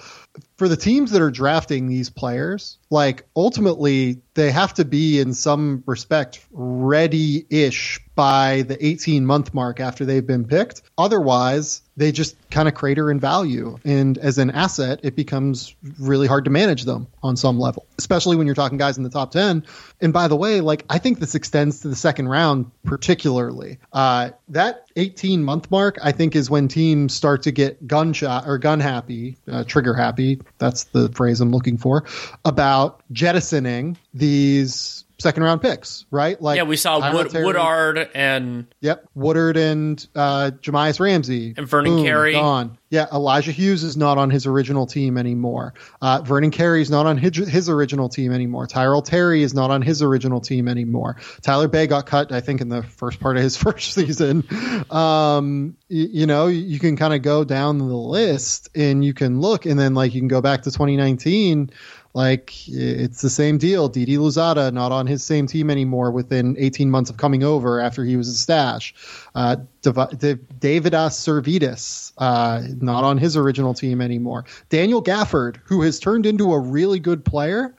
[0.57, 5.33] For the teams that are drafting these players, like ultimately they have to be in
[5.33, 10.81] some respect ready-ish by the 18 month mark after they've been picked.
[10.97, 13.77] Otherwise, they just kind of crater in value.
[13.85, 18.35] And as an asset, it becomes really hard to manage them on some level, especially
[18.35, 19.65] when you're talking guys in the top 10.
[20.01, 23.79] And by the way, like I think this extends to the second round particularly.
[23.93, 28.57] Uh, that 18 month mark, I think, is when teams start to get gunshot or
[28.57, 30.41] gun happy, uh, trigger happy.
[30.57, 32.05] That's the phrase I'm looking for
[32.43, 36.41] about jettisoning these second round picks, right?
[36.41, 41.95] Like yeah, we saw Wood, Woodard and yep, Woodard and uh, Jahmi'us Ramsey and Vernon
[41.95, 42.77] Boom, Carey gone.
[42.89, 45.73] Yeah, Elijah Hughes is not on his original team anymore.
[46.01, 48.67] Uh, Vernon Carey is not on his, his original team anymore.
[48.67, 51.17] Tyrell Terry is not on his original team anymore.
[51.41, 54.45] Tyler Bey got cut, I think, in the first part of his first season.
[54.89, 59.41] Um, you, you know, you can kind of go down the list and you can
[59.41, 61.71] look, and then like you can go back to 2019
[62.15, 63.89] like it's the same deal.
[63.89, 68.05] Didi Louzada not on his same team anymore within 18 months of coming over after
[68.05, 68.95] he was a stash.
[69.35, 74.45] Uh, Deividas Sirvydis uh, not on his original team anymore.
[74.69, 77.75] Daniel Gafford, who has turned into a really good player,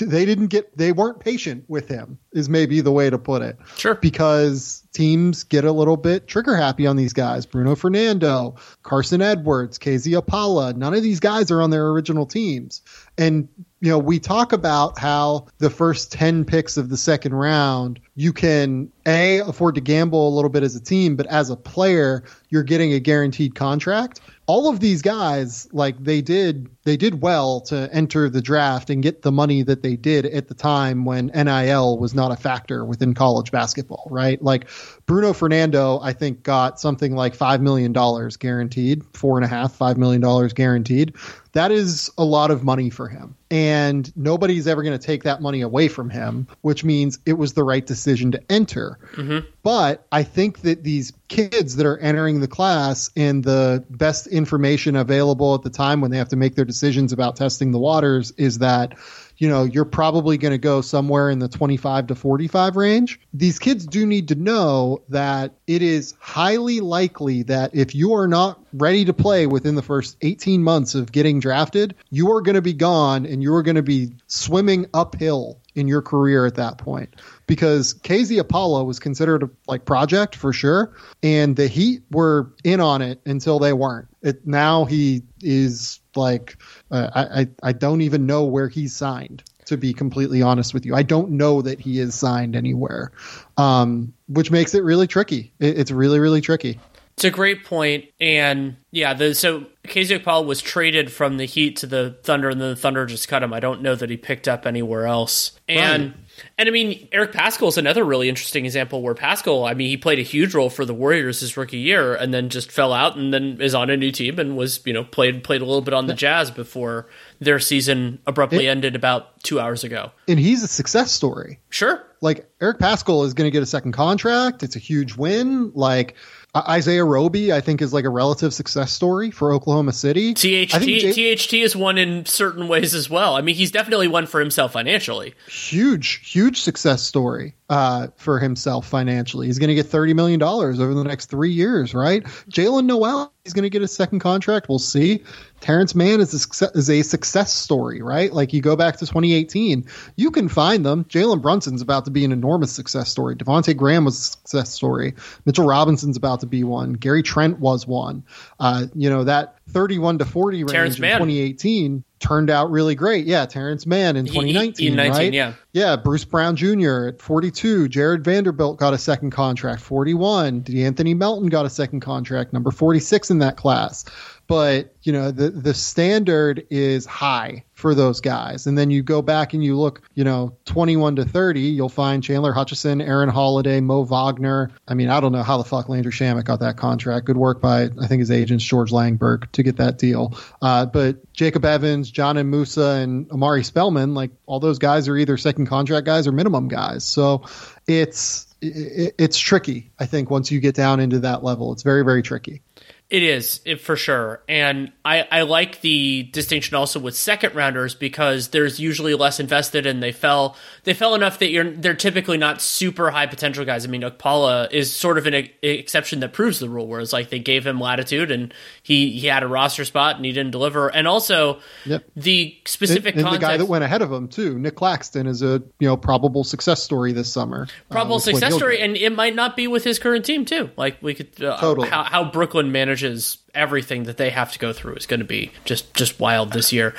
[0.00, 2.16] they didn't get they weren't patient with him.
[2.32, 3.58] Is maybe the way to put it.
[3.76, 7.44] Sure, because teams get a little bit trigger happy on these guys.
[7.44, 10.74] Bruno Fernando, Carsen Edwards, KZ Okpala.
[10.74, 12.80] None of these guys are on their original teams.
[13.18, 13.48] And
[13.80, 18.32] you know, we talk about how the first 10 picks of the second round, you
[18.32, 22.24] can A, afford to gamble a little bit as a team, but as a player,
[22.48, 27.62] you're getting a guaranteed contract all of these guys like they did they did well
[27.62, 31.26] to enter the draft and get the money that they did at the time when
[31.34, 34.42] NIL was not a factor within college basketball, right?
[34.42, 34.68] Like
[35.06, 39.74] Bruno Fernando, I think got something like five million dollars guaranteed, four and a half,
[39.76, 41.14] five million dollars guaranteed.
[41.52, 43.36] That is a lot of money for him.
[43.50, 47.54] And nobody's ever going to take that money away from him, which means it was
[47.54, 48.98] the right decision to enter.
[49.14, 49.46] Mm-hmm.
[49.62, 54.94] But I think that these kids that are entering the class and the best information
[54.94, 58.30] available at the time when they have to make their decisions about testing the waters
[58.32, 58.98] is that
[59.36, 63.20] you know, you're probably going to go somewhere in the 25 to 45 range.
[63.32, 68.28] These kids do need to know that it is highly likely that if you are
[68.28, 72.54] not ready to play within the first 18 months of getting drafted, you are going
[72.54, 76.54] to be gone and you are going to be swimming uphill in your career at
[76.54, 77.16] that point
[77.46, 82.80] because KZ Okpala was considered a like project for sure, and the Heat were in
[82.80, 84.08] on it until they weren't.
[84.22, 86.56] It now he is like
[86.94, 89.42] uh, I, I I don't even know where he's signed.
[89.66, 93.12] To be completely honest with you, I don't know that he is signed anywhere,
[93.56, 95.54] um, which makes it really tricky.
[95.58, 96.78] It, it's really really tricky.
[97.14, 101.76] It's a great point, and yeah, the so KZ Paul was traded from the Heat
[101.76, 103.54] to the Thunder, and then the Thunder just cut him.
[103.54, 106.02] I don't know that he picked up anywhere else, and.
[106.04, 106.20] Right.
[106.58, 109.96] And I mean, Eric Paschall is another really interesting example where Paschall, I mean, he
[109.96, 113.16] played a huge role for the Warriors his rookie year and then just fell out
[113.16, 115.82] and then is on a new team and was, you know, played played a little
[115.82, 117.08] bit on the Jazz before
[117.40, 120.10] their season abruptly it, ended about two hours ago.
[120.28, 121.60] And he's a success story.
[121.70, 122.04] Sure.
[122.20, 124.62] Like Eric Paschall is going to get a second contract.
[124.62, 125.72] It's a huge win.
[125.74, 126.14] Like
[126.56, 130.34] Isaiah Roby, I think, is like a relative success story for Oklahoma City.
[130.34, 133.34] THT, J- THT is one in certain ways as well.
[133.34, 135.34] I mean, he's definitely one for himself financially.
[135.48, 139.46] Huge, huge success story uh, for himself financially.
[139.46, 142.22] He's going to get $30 million over the next three years, right?
[142.48, 144.68] Jaylen Nowell, he's going to get a second contract.
[144.68, 145.24] We'll see.
[145.64, 148.30] Terance Mann is a, success, is a success story, right?
[148.30, 151.04] Like you go back to 2018, you can find them.
[151.04, 153.34] Jalen Brunson's about to be an enormous success story.
[153.34, 155.14] Devonte Graham was a success story.
[155.46, 156.92] Mitchell Robinson's about to be one.
[156.92, 158.24] Gary Trent was one.
[158.60, 161.18] Uh, you know that 31 to 40 range Terance in Mann.
[161.20, 163.26] 2018 turned out really great.
[163.26, 165.32] Yeah, Terance Mann in 2019, 19, right?
[165.32, 165.96] Yeah, yeah.
[165.96, 167.06] Bruce Brown Jr.
[167.08, 167.88] at 42.
[167.88, 169.80] Jarred Vanderbilt got a second contract.
[169.80, 170.62] 41.
[170.62, 172.52] De'Anthony Melton got a second contract.
[172.52, 174.04] Number 46 in that class
[174.46, 178.66] but you know the the standard is high for those guys.
[178.66, 182.22] And then you go back and you look you know 21 to 30 you'll find
[182.22, 184.70] chandler hutchison aaron holiday mo wagner.
[184.86, 187.26] I mean i don't know how the fuck landry shamet got that contract.
[187.26, 190.36] Good work by i think his agents george langberg to get that deal.
[190.60, 195.36] Uh, but jacob evans Dzanan musa and Omari spellman like all those guys are either
[195.36, 197.04] second contract guys or minimum guys.
[197.04, 197.42] So
[197.86, 201.72] it's it's tricky i think once you get down into that level.
[201.72, 202.62] It's very very tricky
[203.10, 207.94] it is it, for sure, and I, I like the distinction also with second rounders
[207.94, 212.38] because there's usually less invested, and they fell they fell enough that you're they're typically
[212.38, 213.84] not super high potential guys.
[213.84, 217.38] I mean, Okpala is sort of an exception that proves the rule, whereas like they
[217.38, 221.06] gave him latitude and he he had a roster spot and he didn't deliver, and
[221.06, 222.04] also yep.
[222.16, 225.42] the specific and, and the guy that went ahead of him too, Nic Claxton, is
[225.42, 227.68] a you know probable success story this summer.
[227.90, 230.70] Probable uh, success story, and it might not be with his current team too.
[230.78, 234.58] Like we could uh, totally how, how Brooklyn managed manages everything that they have to
[234.58, 236.94] go through is going to be just just wild this year.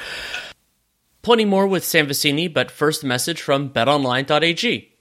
[1.21, 4.91] Plenty more with Sam Vecenie, but first message from betonline.ag.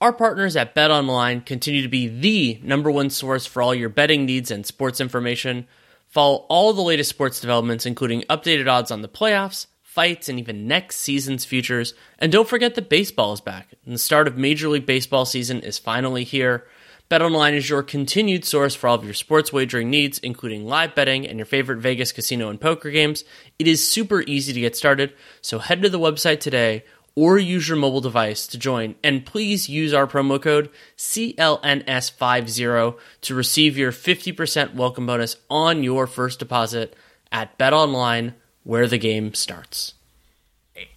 [0.00, 4.24] Our partners at BetOnline continue to be the number one source for all your betting
[4.24, 5.66] needs and sports information.
[6.06, 10.68] Follow all the latest sports developments, including updated odds on the playoffs, fights, and even
[10.68, 11.92] next season's futures.
[12.18, 15.60] And don't forget that baseball is back, and the start of Major League Baseball season
[15.60, 16.66] is finally here.
[17.08, 21.24] BetOnline is your continued source for all of your sports wagering needs, including live betting
[21.24, 23.22] and your favorite Vegas casino and poker games.
[23.60, 26.82] It is super easy to get started, so head to the website today
[27.14, 28.96] or use your mobile device to join.
[29.04, 36.08] And please use our promo code CLNS50 to receive your 50% welcome bonus on your
[36.08, 36.96] first deposit
[37.30, 39.94] at BetOnline, where the game starts.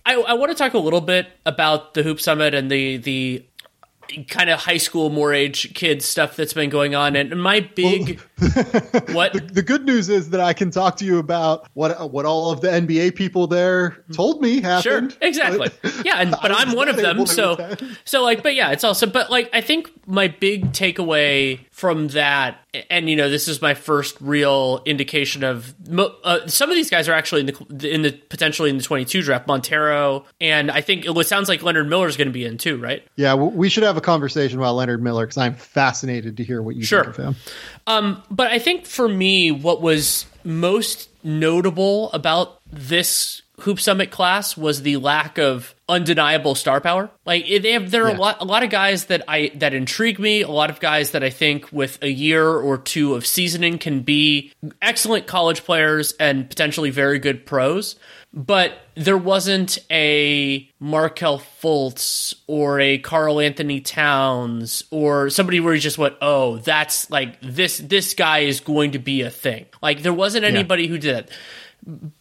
[0.05, 3.45] I, I, want to talk a little bit about the Hoop Summit and the the
[4.27, 7.15] kind of high school more age kids stuff that's been going on.
[7.15, 8.49] And my big well,
[9.11, 12.25] what the, the, good news is that i can talk to you about what what
[12.25, 15.11] all of the nba people there told me happened.
[15.11, 15.69] sure exactly.
[16.05, 19.29] Yeah and, but i'm one of them so so like but yeah it's also but
[19.29, 24.17] like i think my big takeaway from that and you know this is my first
[24.19, 25.73] real indication of
[26.25, 29.21] uh, some of these guys are actually in the in the potentially in the 22
[29.21, 32.57] draft montero and i think it sounds like leonard miller is going to be in
[32.57, 36.43] too right yeah we should have a conversation about leonard miller because i'm fascinated to
[36.43, 37.05] hear what you sure.
[37.05, 37.35] think of him
[37.87, 44.57] um, but i think for me what was most notable about this hoop summit class
[44.57, 47.09] was the lack of undeniable star power.
[47.25, 48.17] Like they have, there are yeah.
[48.17, 50.41] a lot, a lot of guys that I that intrigue me.
[50.41, 54.01] A lot of guys that I think with a year or two of seasoning can
[54.01, 57.95] be excellent college players and potentially very good pros.
[58.31, 65.97] But there wasn't a Markelle Fultz or a Karl-Anthony Towns or somebody where you just
[65.97, 67.79] went, oh, that's like this.
[67.79, 69.65] This guy is going to be a thing.
[69.81, 70.89] Like there wasn't anybody yeah.
[70.89, 71.31] who did it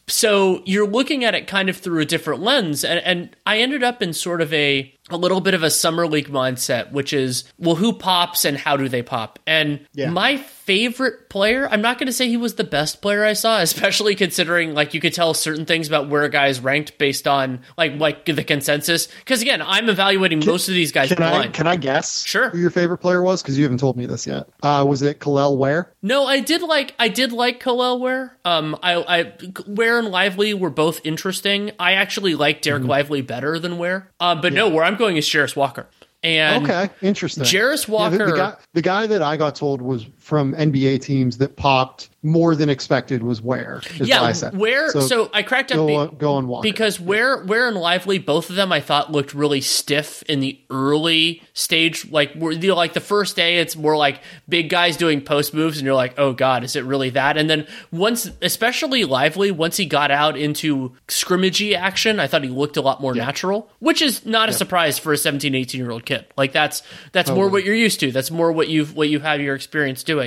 [0.06, 3.82] so you're looking at it kind of through a different lens and, and, i ended
[3.82, 7.44] up in sort of a a little bit of a summer league mindset, which is,
[7.58, 9.38] well, who pops and how do they pop?
[9.46, 10.10] And Yeah.
[10.10, 13.58] my favorite player, I'm not going to say he was the best player I saw,
[13.62, 17.60] especially considering like you could tell certain things about where a guy's ranked based on
[17.76, 19.08] like like the consensus.
[19.20, 22.24] Because again, I'm evaluating most of these guys Can I can I guess?
[22.26, 22.50] Sure.
[22.50, 23.42] Who your favorite player was?
[23.42, 24.48] Because you haven't told me this yet.
[24.62, 25.92] Uh, was it Kel'el Ware?
[26.02, 28.36] No, I did like I did like Kel'el Ware.
[28.44, 29.32] Um, I, I
[29.66, 31.70] Ware and Lively were both interesting.
[31.78, 32.86] I actually like Dereck Mm-hmm.
[32.90, 34.08] Lively better than Ware.
[34.20, 35.86] Um, but no, where I'm going is Jarace Walker.
[36.22, 37.44] And Okay, interesting.
[37.44, 38.26] Jarace Yeah, the- Walker.
[38.32, 42.54] the, guy, the guy that I got told was from NBA teams that popped more
[42.54, 43.40] than expected was.
[43.40, 44.54] Is yeah, I said.
[44.54, 46.62] where so, I cracked up go be- go on Walker.
[46.62, 50.60] because Ware Ware and lively both of them I thought looked really stiff in the
[50.68, 52.10] early stage.
[52.10, 55.78] Like you know, like the first day it's more like big guys doing post moves
[55.78, 57.38] and you're like oh god is it really that?
[57.38, 62.50] And then once especially lively once he got out into scrimmagey action I thought he
[62.50, 65.90] looked a lot more natural which is not a surprise for a 17 18 year
[65.90, 66.26] old kid.
[66.36, 68.12] Like that's that's oh, more what you're used to.
[68.12, 70.17] That's more what you've what you have your experience doing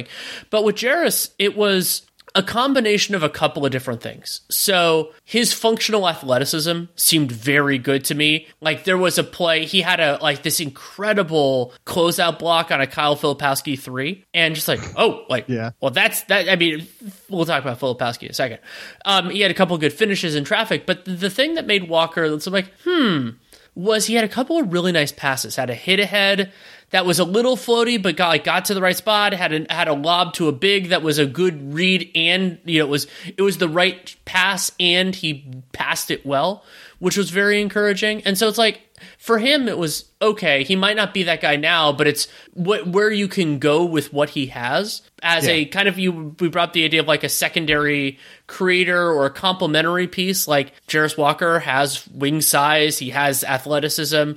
[0.50, 4.40] but with Jarace it was a combination of a couple of different things.
[4.50, 8.48] So his functional athleticism seemed very good to me.
[8.62, 12.88] Like there was a play, he had a like this incredible closeout block on a
[12.88, 15.72] Kyle Filipowski three, and just like, oh, like Yeah.
[15.82, 16.88] well that's that I mean,
[17.30, 18.60] we'll talk about Filipowski in a second.
[19.04, 21.90] Um he had a couple of good finishes in traffic, but the thing that made
[21.90, 23.30] Walker so I'm like, hmm,
[23.76, 26.52] was he had a couple of really nice passes, had a hit ahead
[26.92, 29.34] that was a little floaty, but got like got to the right spot.
[29.34, 32.80] Had a, had a lob to a big that was a good read, and you
[32.80, 33.08] know it was
[33.38, 36.64] it was the right pass, and he passed it well,
[37.02, 38.22] which was very encouraging.
[38.26, 38.80] And so it's like
[39.18, 40.64] for him, it was okay.
[40.64, 44.14] He might not be that guy now, but it's what where you can go with
[44.14, 46.36] what he has as a kind of you.
[46.40, 50.48] We brought the idea of like a secondary creator or a complementary piece.
[50.48, 54.34] Like Jarace Walker has wing size, he has athleticism.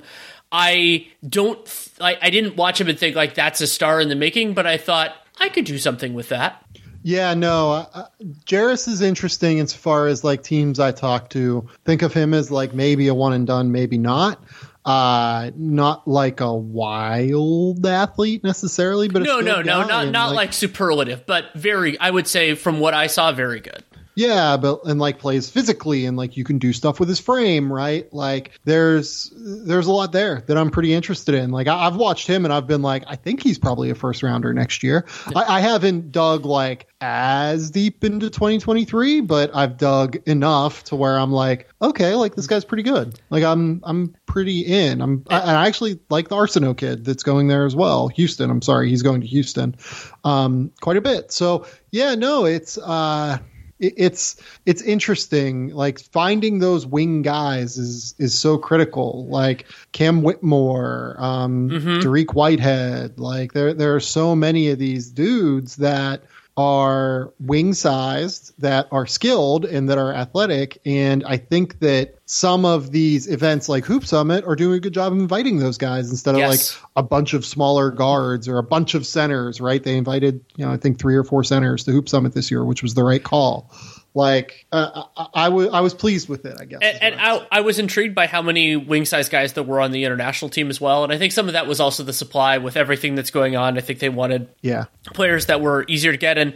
[0.51, 1.89] I don't.
[2.01, 4.65] I, I didn't watch him and think like that's a star in the making, but
[4.65, 6.64] I thought I could do something with that.
[7.05, 7.71] Yeah, no.
[7.71, 8.07] Uh,
[8.47, 12.73] Jarace is interesting insofar as like teams I talk to think of him as like
[12.73, 14.43] maybe a one and done, maybe not.
[14.83, 20.51] Uh, not like a wild athlete necessarily, but No, no, no, not and, not like,
[20.51, 21.99] superlative, but very.
[21.99, 23.83] I would say from what I saw, very good.
[24.15, 27.71] Yeah, but and like plays physically and like you can do stuff with his frame,
[27.71, 28.11] right?
[28.13, 31.51] Like there's there's a lot there that I'm pretty interested in.
[31.51, 34.23] Like I, I've watched him and I've been like, I think he's probably a first
[34.23, 35.05] rounder next year.
[35.35, 41.19] I, I haven't dug like as deep into 2023, but I've dug enough to where
[41.19, 43.19] I'm like, okay, like this guy's pretty good.
[43.29, 45.01] Like I'm I'm pretty in.
[45.01, 48.07] I'm I, I actually like the Arceneaux kid that's going there as well.
[48.07, 49.75] Houston, I'm sorry, he's going to Houston,
[50.23, 51.33] um, quite a bit.
[51.33, 53.39] So yeah, no, it's uh
[53.79, 55.69] it's it's interesting.
[55.69, 59.27] Like finding those wing guys is is so critical.
[59.27, 63.19] Like cam whitmore um Dariq whitehead.
[63.19, 66.23] Like there there are so many of these dudes that
[66.57, 72.63] are wing sized that are skilled and that are athletic and i think that some
[72.63, 76.09] of these events like hoop summit are doing a good job of inviting those guys
[76.09, 76.73] instead of Yes.
[76.75, 79.83] like a bunch of smaller guards or a bunch of centers, right?
[79.83, 82.63] They invited, you know, I think three or four centers to Hoop Summit this year,
[82.65, 83.69] which was the right call.
[84.15, 86.79] Like, uh, I, I, was, I was pleased with it, I guess.
[86.81, 89.91] And, and I, I was intrigued by how many wing size guys that were on
[89.91, 91.03] the international team as well.
[91.03, 93.77] And I think some of that was also the supply with everything that's going on.
[93.77, 94.85] I think they wanted yeah.
[95.13, 96.37] players that were easier to get.
[96.37, 96.55] And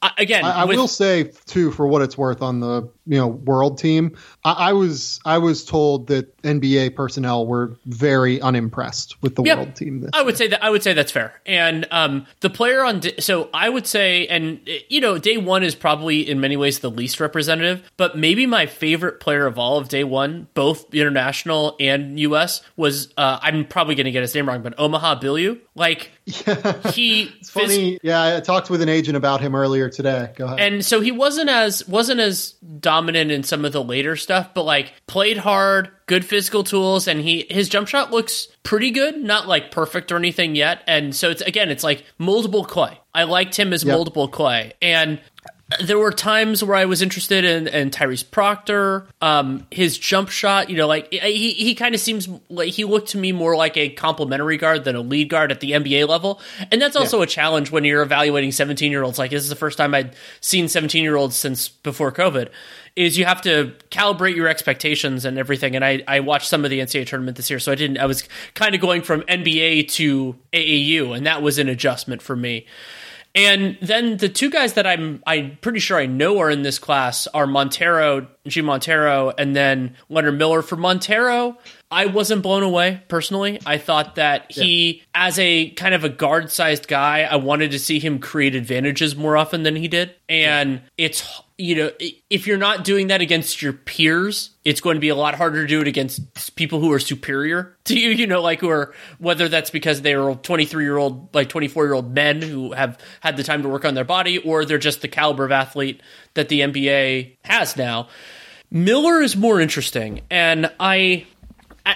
[0.00, 3.18] uh, again, I, I with- will say too, for what it's worth, on the you
[3.18, 9.20] know world team, I, I was I was told that NBA personnel were very unimpressed
[9.22, 9.56] with the Yeah.
[9.56, 10.00] world team.
[10.02, 11.40] This I would say that I would say that's fair.
[11.46, 15.62] And um, the player on d- so I would say, and you know, day one
[15.62, 19.78] is probably in many ways the least representative, but maybe my favorite player of all
[19.78, 24.34] of day one, both international and U.S., was uh, I'm probably going to get his
[24.34, 25.58] name wrong, but Omaha Biliew.
[25.74, 26.10] Like
[26.92, 27.98] he, It's funny.
[28.02, 30.30] yeah, I talked with an agent about him earlier today.
[30.36, 30.60] Go ahead.
[30.60, 34.64] and so he wasn't as wasn't as dominant in some of the later stuff, but
[34.64, 39.46] like played hard, good physical tools, and he his jump shot looks pretty good, not
[39.46, 40.82] like perfect or anything yet.
[40.86, 42.98] And so it's again, it's like multiple clay.
[43.14, 43.94] I liked him as Yep.
[43.94, 45.20] multiple clay, and
[45.84, 50.70] there were times where I was interested in, in Tyrese Proctor, um, his jump shot.
[50.70, 53.76] You know, like he he kind of seems like he looked to me more like
[53.76, 56.40] a complimentary guard than a lead guard at the NBA level,
[56.72, 59.18] and that's also a challenge when you're evaluating 17 year olds.
[59.18, 62.48] Like this is the first time I'd seen 17 year olds since before COVID.
[62.98, 65.76] Is you have to calibrate your expectations and everything.
[65.76, 67.98] And I, I watched some of the NCAA tournament this year, so I didn't.
[67.98, 72.34] I was kind of going from NBA to AAU, and that was an adjustment for
[72.34, 72.66] me.
[73.36, 76.80] And then the two guys that I'm I'm pretty sure I know are in this
[76.80, 80.60] class are Montero, G Montero, and then Leonard Miller.
[80.60, 81.56] For Montero,
[81.90, 83.60] I wasn't blown away personally.
[83.64, 87.78] I thought that he, as a kind of a guard sized guy, I wanted to
[87.78, 90.14] see him create advantages more often than he did.
[90.28, 91.90] And it's, you know,
[92.28, 95.62] if you're not doing that against your peers, it's going to be a lot harder
[95.62, 98.92] to do it against people who are superior to you, you know, like who are,
[99.18, 102.98] whether that's because they are 23 year old, like 24 year old men who have
[103.20, 106.02] had the time to work on their body, or they're just the caliber of athlete
[106.34, 108.08] that the NBA has now.
[108.70, 111.26] Miller is more interesting, and I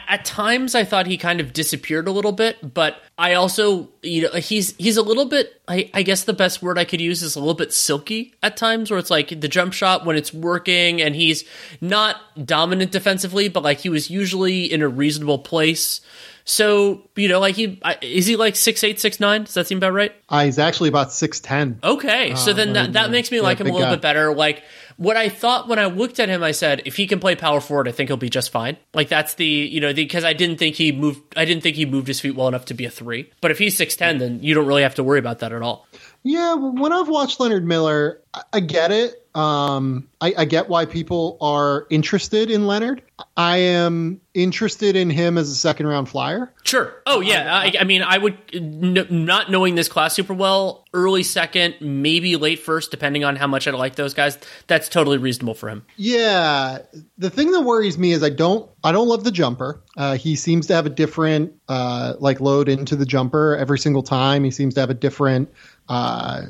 [0.08, 4.22] at, times I thought he kind of disappeared a little bit, but I also you
[4.22, 7.22] know he's he's a little bit I, I guess the best word I could use
[7.22, 10.34] is a little bit silky at times where it's like the jump shot when it's
[10.34, 11.44] working and he's
[11.80, 16.00] not dominant defensively, but like he was usually in a reasonable place.
[16.44, 19.44] So you know, like he I- is he like six eight six nine?
[19.44, 20.12] Does that seem about right?
[20.28, 21.78] Uh, he's actually about six ten.
[21.84, 23.94] Okay, so then that, that makes me like him a little guy.
[23.94, 24.34] bit better.
[24.34, 24.64] Like
[24.96, 27.60] what I thought when I looked at him, I said if he can play power
[27.60, 28.76] forward, I think he'll be just fine.
[28.92, 31.20] Like that's the you know because I didn't think he moved.
[31.36, 33.30] I didn't think he moved his feet well enough to be a three.
[33.40, 35.62] But if he's six ten, then you don't really have to worry about that at
[35.62, 35.86] all.
[36.22, 38.21] Yeah, when I've watched Leonard Miller,
[38.52, 39.26] I, get it.
[39.34, 43.02] Um, I, I get why people are interested in Leonard.
[43.36, 46.52] I am interested in him as a second round flyer.
[46.64, 47.02] Sure.
[47.06, 47.54] Oh yeah.
[47.54, 50.84] I, I mean, I would n- not knowing this class super well.
[50.94, 54.38] Early second, maybe late first, depending on how much I like those guys.
[54.66, 55.84] That's totally reasonable for him.
[55.96, 56.78] Yeah,
[57.18, 59.82] the thing that worries me is I don't I don't love the jumper.
[59.96, 64.02] Uh, he seems to have a different uh, like load into the jumper every single
[64.02, 64.44] time.
[64.44, 65.50] He seems to have a different
[65.88, 66.42] uh,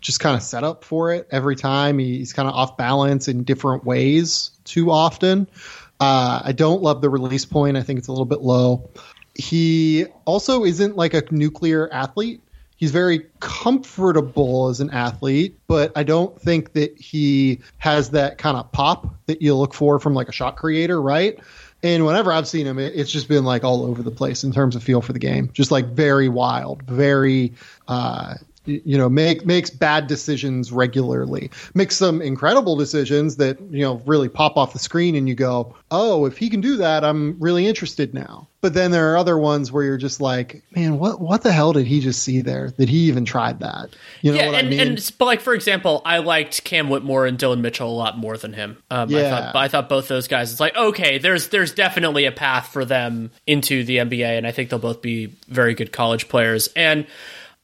[0.00, 1.98] just kind of setup for it every time.
[1.98, 5.48] He's kind of off balance in different ways too often.
[5.98, 7.76] Uh, I don't love the release point.
[7.76, 8.90] I think it's a little bit low.
[9.34, 12.42] He also isn't like a nuclear athlete.
[12.76, 18.56] He's very comfortable as an athlete, but I don't think that he has that kind
[18.56, 21.38] of pop that you look for from like a shot creator, right?
[21.82, 24.52] And whenever I've seen him, it, it's just been like all over the place in
[24.52, 25.50] terms of feel for the game.
[25.52, 27.54] Just like very wild, very
[27.88, 28.34] uh,
[28.66, 31.50] you know, make makes bad decisions regularly.
[31.74, 35.74] Makes some incredible decisions that, you know, really pop off the screen and you go,
[35.90, 39.38] "Oh, if he can do that, I'm really interested now." But then there are other
[39.38, 42.72] ones where you're just like, "Man, what what the hell did he just see there?
[42.76, 43.90] Did he even tried that?"
[44.22, 44.80] You know yeah, what and, I mean?
[44.80, 48.36] and but like for example, I liked Cam Whitmore and Dillon Mitchell a lot more
[48.36, 48.78] than him.
[48.90, 49.30] Um, I Yeah.
[49.30, 50.50] thought I thought both those guys.
[50.50, 54.50] It's like okay, there's there's definitely a path for them into the NBA, and I
[54.50, 56.68] think they'll both be very good college players.
[56.74, 57.06] And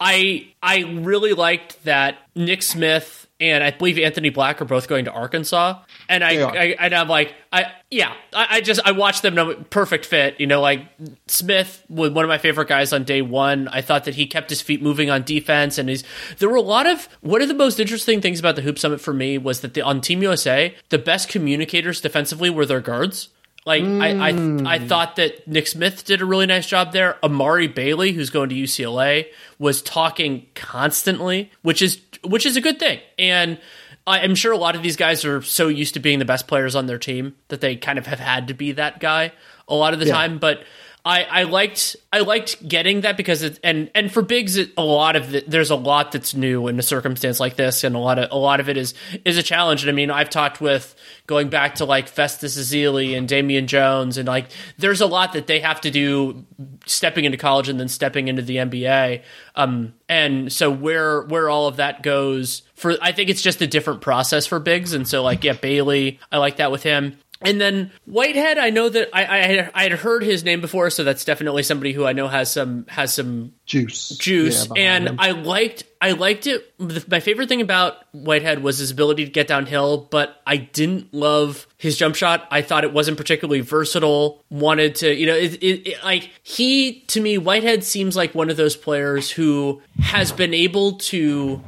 [0.05, 5.05] I I really liked that Nick Smith and I believe Anthony Black are both going
[5.05, 5.79] to Arkansas.
[6.09, 9.63] And I, I and I'm like I yeah I, I just I watched them I'm
[9.67, 10.41] perfect fit.
[10.41, 10.89] You know like
[11.29, 13.69] Smith was one of my favorite guys on day one.
[13.69, 16.03] I thought that he kept his feet moving on defense and he's
[16.39, 19.01] there were a lot of one of the most interesting things about the Hoop Summit
[19.01, 23.29] for me was that the on Team USA the best communicators defensively were their guards.
[23.65, 24.87] Like I, I, I hmm.
[24.87, 27.17] thought that Nick Smith did a really nice job there.
[27.25, 29.27] Amari Bailey, who's going to UCLA,
[29.59, 32.99] was talking constantly, which is which is a good thing.
[33.19, 33.59] And
[34.05, 36.75] I'm sure a lot of these guys are so used to being the best players
[36.75, 39.33] on their team that they kind of have had to be that guy
[39.69, 40.15] a lot of the Yeah.
[40.15, 40.39] time.
[40.39, 40.65] But
[41.05, 44.85] I, I liked I liked getting that because it and and for bigs it, a
[44.85, 47.99] lot of the, there's a lot that's new in a circumstance like this and a
[47.99, 48.95] lot of a lot of it is
[49.25, 49.83] is a challenge.
[49.83, 50.95] And I mean I've talked with
[51.27, 54.47] going back to like Festus Ezeli and Damian Jones and like
[54.79, 56.45] there's a lot that they have to do
[56.87, 59.23] stepping into college and then stepping into the NBA
[59.57, 63.67] um and so where where all of that goes for I think it's just a
[63.67, 67.61] different process for bigs and so like yeah Bailey I like that with him and
[67.61, 71.05] then Whitehead, I know that I, I had- I had heard his name before, so
[71.05, 74.67] that's definitely somebody who I know has some has some juice, juice.
[74.75, 75.17] Yeah, and him.
[75.19, 76.73] I liked I liked it.
[77.09, 81.69] My favorite thing about Whitehead was his ability to get downhill, but I didn't love
[81.79, 82.47] his jump shot.
[82.51, 84.45] I thought it wasn't particularly versatile.
[84.51, 88.51] Wanted to, you know, it, it, it, like he to me, Whitehead seems like one
[88.51, 91.63] of those players who has been able to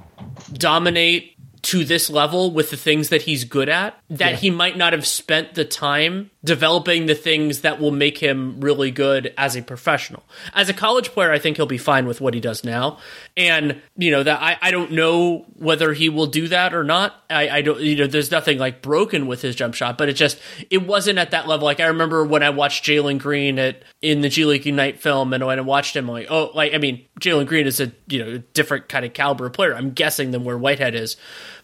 [0.52, 1.33] dominate
[1.64, 4.36] to this level with the things that he's good at that Yeah.
[4.36, 8.90] he might not have spent the time developing the things that will make him really
[8.90, 10.22] good as a professional.
[10.52, 12.98] As a college player, I think he'll be fine with what he does now.
[13.34, 17.14] And, you know, that I, I don't know whether he will do that or not.
[17.30, 20.14] I, I don't you know, there's nothing like broken with his jump shot, but it
[20.14, 20.38] just
[20.70, 21.64] it wasn't at that level.
[21.64, 25.32] Like I remember when I watched Jalen Green at in the G League Ignite film
[25.32, 27.90] and when I watched him I'm like, oh like I mean, Jalen Green is a
[28.06, 31.16] you know, different kind of caliber of player, I'm guessing than where Whitehead is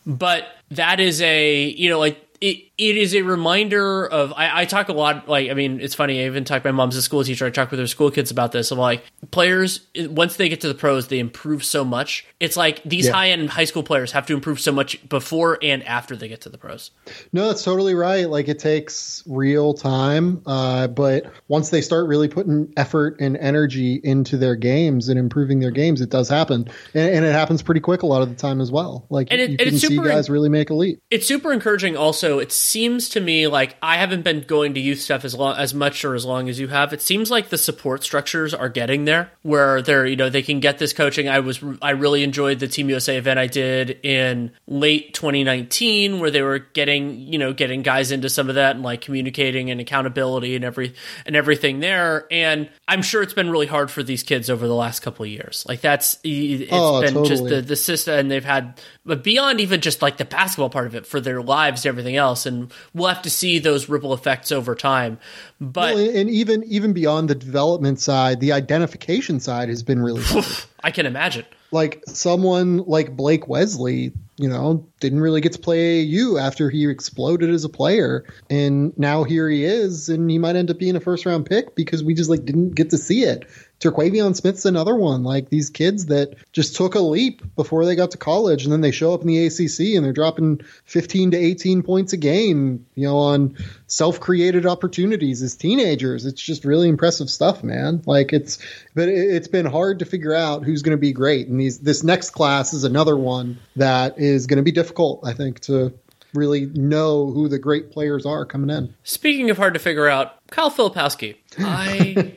[0.06, 4.64] but that is a you know like it, it is a reminder of I, I
[4.64, 7.22] talk a lot like I mean it's funny I even talk my mom's a school
[7.22, 10.62] teacher I talk with her school kids about this of like players once they get
[10.62, 13.12] to the pros they improve so much it's like these yeah.
[13.12, 16.40] high end high school players have to improve so much before and after they get
[16.42, 16.90] to the pros.
[17.32, 18.28] No, that's totally right.
[18.28, 24.00] Like it takes real time, uh, but once they start really putting effort and energy
[24.02, 27.80] into their games and improving their games, it does happen, and, and it happens pretty
[27.80, 29.06] quick a lot of the time as well.
[29.10, 31.02] Like and it, you can see guys really make a leap.
[31.10, 31.96] It's super encouraging.
[31.96, 35.56] Also, it seems to me like I haven't been going to youth stuff as long
[35.56, 36.92] as much or as long as you have.
[36.92, 40.60] It seems like the support structures are getting there, where they're you know they can
[40.60, 41.28] get this coaching.
[41.28, 46.30] I was I really enjoyed the Team USA event I did in late 2019, where
[46.30, 49.80] they were getting you know getting guys into some of that and like communicating and
[49.80, 50.94] accountability and every
[51.26, 52.26] and everything there.
[52.30, 55.30] And I'm sure it's been really hard for these kids over the last couple of
[55.30, 55.64] years.
[55.68, 57.28] Like that's it's oh, been totally.
[57.28, 60.86] just the the system, and they've had but beyond even just like the basketball part
[60.86, 62.59] of it for their lives and everything else and
[62.94, 65.18] we'll have to see those ripple effects over time.
[65.60, 70.22] But well, and even even beyond the development side the identification side has been really
[70.84, 71.44] i can imagine.
[71.72, 76.88] Like someone like blake wesley you know didn't really get to play AAU after he
[76.88, 80.96] exploded as a player and now here he is and he might end up being
[80.96, 83.44] a first round pick because we just like didn't get to see it
[83.80, 85.24] Terquavion Smith's another one.
[85.24, 88.82] Like these kids that just took a leap before they got to college, and then
[88.82, 92.86] they show up in the ACC and they're dropping 15 to 18 points a game,
[92.94, 96.26] you know, on self-created opportunities as teenagers.
[96.26, 98.02] It's just really impressive stuff, man.
[98.04, 98.58] Like it's,
[98.94, 102.04] but it's been hard to figure out who's going to be great, and these this
[102.04, 105.92] next class is another one that is going to be difficult, I think, to
[106.34, 108.94] really know who the great players are coming in.
[109.02, 111.36] Speaking of hard to figure out, Kyle Filipowski.
[111.58, 112.34] I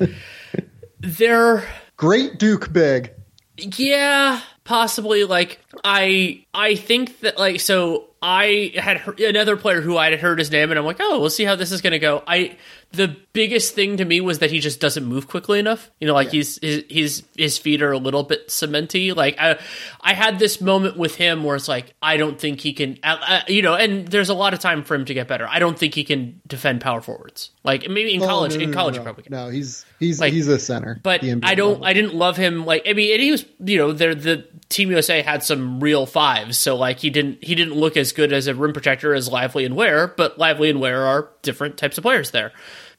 [1.00, 1.66] they're
[1.96, 3.12] great Duke big.
[3.56, 5.24] Yeah, possibly.
[5.24, 8.08] Like I, I think that like so.
[8.24, 11.18] I had heard, another player who I had heard his name, and I'm like, oh,
[11.18, 12.22] we'll see how this is going to go.
[12.24, 12.56] I
[12.92, 15.90] the biggest thing to me was that he just doesn't move quickly enough.
[15.98, 16.32] You know, like yeah.
[16.32, 19.16] he's his, his his feet are a little bit cementy.
[19.16, 19.58] Like I
[20.00, 22.98] I had this moment with him where it's like I don't think he can.
[23.48, 25.48] You know, and there's a lot of time for him to get better.
[25.48, 27.50] I don't think he can defend power forwards.
[27.64, 29.32] Like maybe in oh, college, no, no, in college, no, probably can.
[29.32, 31.00] No, he's he's like, he's a center.
[31.02, 31.84] But I don't level.
[31.86, 32.66] I didn't love him.
[32.66, 36.04] Like I mean, and he was you know there the Team USA had some real
[36.42, 39.28] fives, so like he didn't he didn't look as good as a rim protector as
[39.28, 42.52] Lively and Ware, but Lively and Ware are different types of players there.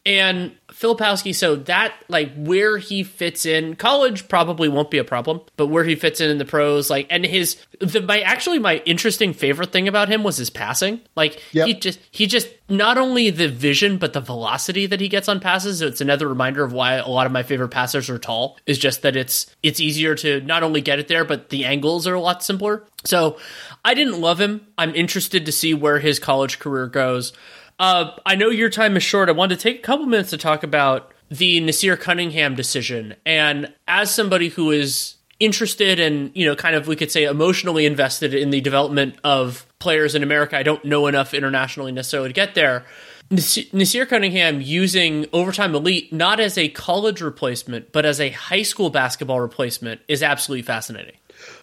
[0.06, 5.40] And Filipowski, so that like where he fits in college probably won't be a problem,
[5.56, 8.78] but where he fits in in the pros, like and his the my actually my
[8.86, 11.00] interesting favorite thing about him was his passing.
[11.16, 11.68] Like yep.
[11.68, 15.40] he just he just not only the vision but the velocity that he gets on
[15.40, 15.82] passes.
[15.82, 18.58] It's another reminder of why a lot of my favorite passers are tall.
[18.66, 22.08] Is just that it's it's easier to not only get it there, but the angles
[22.08, 22.84] are a lot simpler.
[23.06, 23.38] So
[23.86, 24.68] I didn't love him.
[24.78, 27.32] I'm interested to see where his college career goes.
[27.80, 29.30] Uh, I know your time is short.
[29.30, 33.16] I wanted to take a couple minutes to talk about the Naasir Cunningham decision.
[33.26, 37.86] And as somebody who is interested and, you know, kind of, we could say, emotionally
[37.86, 42.34] invested in the development of players in America, I don't know enough internationally necessarily to
[42.34, 42.86] get there.
[43.32, 48.90] Naasir Cunningham using Overtime Elite not as a college replacement, but as a high school
[48.90, 51.16] basketball replacement is absolutely fascinating.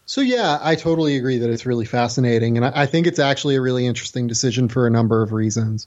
[0.06, 3.56] So yeah, I totally agree that it's really fascinating, and I, I think it's actually
[3.56, 5.86] a really interesting decision for a number of reasons.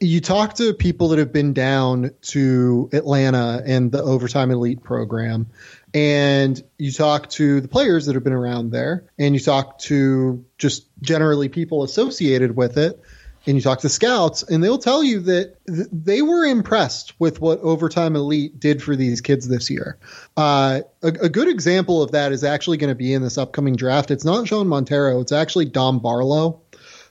[0.00, 5.46] You talk to people that have been down to Atlanta and the Overtime Elite program,
[5.94, 10.44] and you talk to the players that have been around there, and you talk to
[10.58, 13.00] just generally people associated with it
[13.46, 17.40] and you talk to scouts and they'll tell you that th- they were impressed with
[17.40, 19.96] what overtime elite did for these kids this year.
[20.36, 23.76] Uh, a, a, good example of that is actually going to be in this upcoming
[23.76, 24.10] draft.
[24.10, 26.60] It's not Jean Montero it's actually dom barlow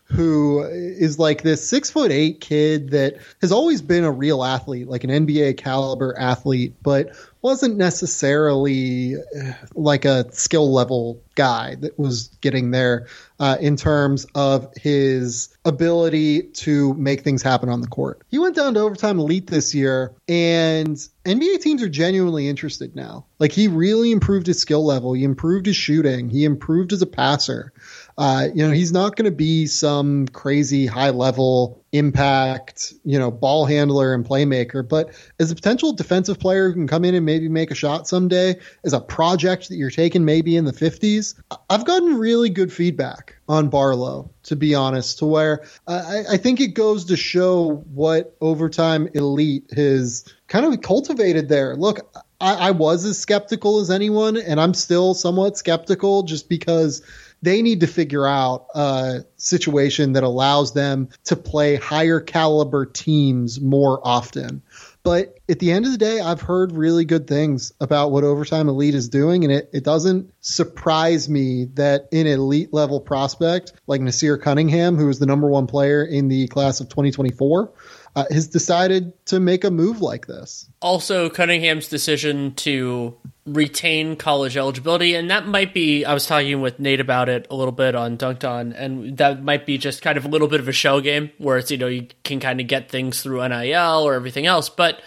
[0.10, 4.88] who is like this six foot eight kid that has always been a real athlete,
[4.88, 7.12] like an NBA caliber athlete, but
[7.42, 13.08] wasn't necessarily uh, like a skill level guy that was getting there
[13.40, 18.22] uh, in terms of his ability to make things happen on the court.
[18.30, 23.26] He went down to overtime elite this year, and NBA teams are genuinely interested now.
[23.40, 27.08] Like he really improved his skill level, he improved his shooting, he improved as a
[27.08, 27.74] passer.
[28.18, 33.30] Uh, you know, he's not going to be some crazy high level impact, you know,
[33.30, 37.26] ball handler and playmaker, but as a potential defensive player who can come in and
[37.26, 41.40] maybe make a shot someday, as a project that you're taking maybe in the 50s,
[41.70, 46.60] I've gotten really good feedback on Barlow, to be honest, to where I, I think
[46.60, 51.76] it goes to show what overtime elite has kind of cultivated there.
[51.76, 52.00] Look,
[52.42, 57.02] I, I was as skeptical as anyone, and I'm still somewhat skeptical just because
[57.42, 63.62] they need to figure out a situation that allows them to play higher caliber teams
[63.62, 64.62] more often.
[65.04, 68.68] But at the end of the day, I've heard really good things about what Overtime
[68.68, 74.02] Elite is doing, and it, it doesn't surprise me that an elite level prospect like
[74.02, 77.72] Naasir Cunningham, who was the number one player in the class of 2024,
[78.18, 80.68] uh, has decided to make a move like this.
[80.82, 83.16] Also, Cunningham's decision to
[83.46, 86.04] retain college eligibility, and that might be.
[86.04, 89.44] I was talking with Nate about it a little bit on Dunked On, and that
[89.44, 91.78] might be just kind of a little bit of a shell game where it's you
[91.78, 95.00] know you can kind of get things through NIL or everything else, but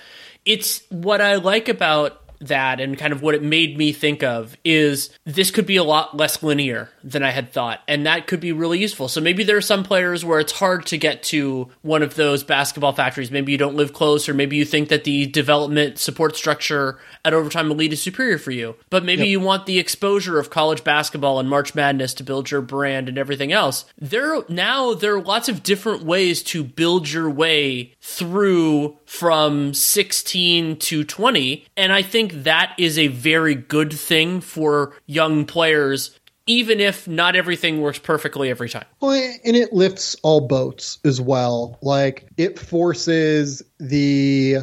[0.45, 4.57] it's what I like about that and kind of what it made me think of
[4.65, 8.41] is this could be a lot less linear than I had thought, and that could
[8.41, 9.09] be really useful.
[9.09, 12.43] So maybe there are some players where it's hard to get to one of those
[12.43, 13.31] basketball factories.
[13.31, 17.35] Maybe you don't live close, or maybe you think that the development support structure at
[17.35, 18.77] Overtime Elite is superior for you.
[18.89, 19.29] But maybe yep.
[19.29, 23.19] you want the exposure of college basketball and March Madness to build your brand and
[23.19, 23.85] everything else.
[23.99, 30.77] There now there are lots of different ways to build your way through from 16
[30.77, 36.81] to 20, and I think that is a very good thing for young players even
[36.81, 38.85] if not everything works perfectly every time.
[38.99, 41.79] Well, and it lifts all boats as well.
[41.81, 44.57] Like it forces the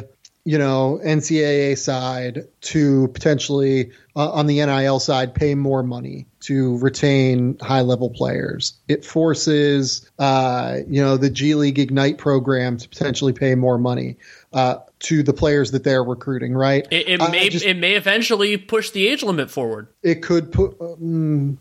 [0.44, 6.78] you know NCAA side to potentially uh, on the NIL side pay more money to
[6.78, 8.72] retain high level players.
[8.88, 14.16] It forces uh, you know the G League Ignite program to potentially pay more money.
[14.50, 16.86] Uh, to the players that they're recruiting, right?
[16.90, 19.88] It, it may just, it may eventually push the age limit forward.
[20.02, 20.76] It could put.
[20.80, 21.58] Um,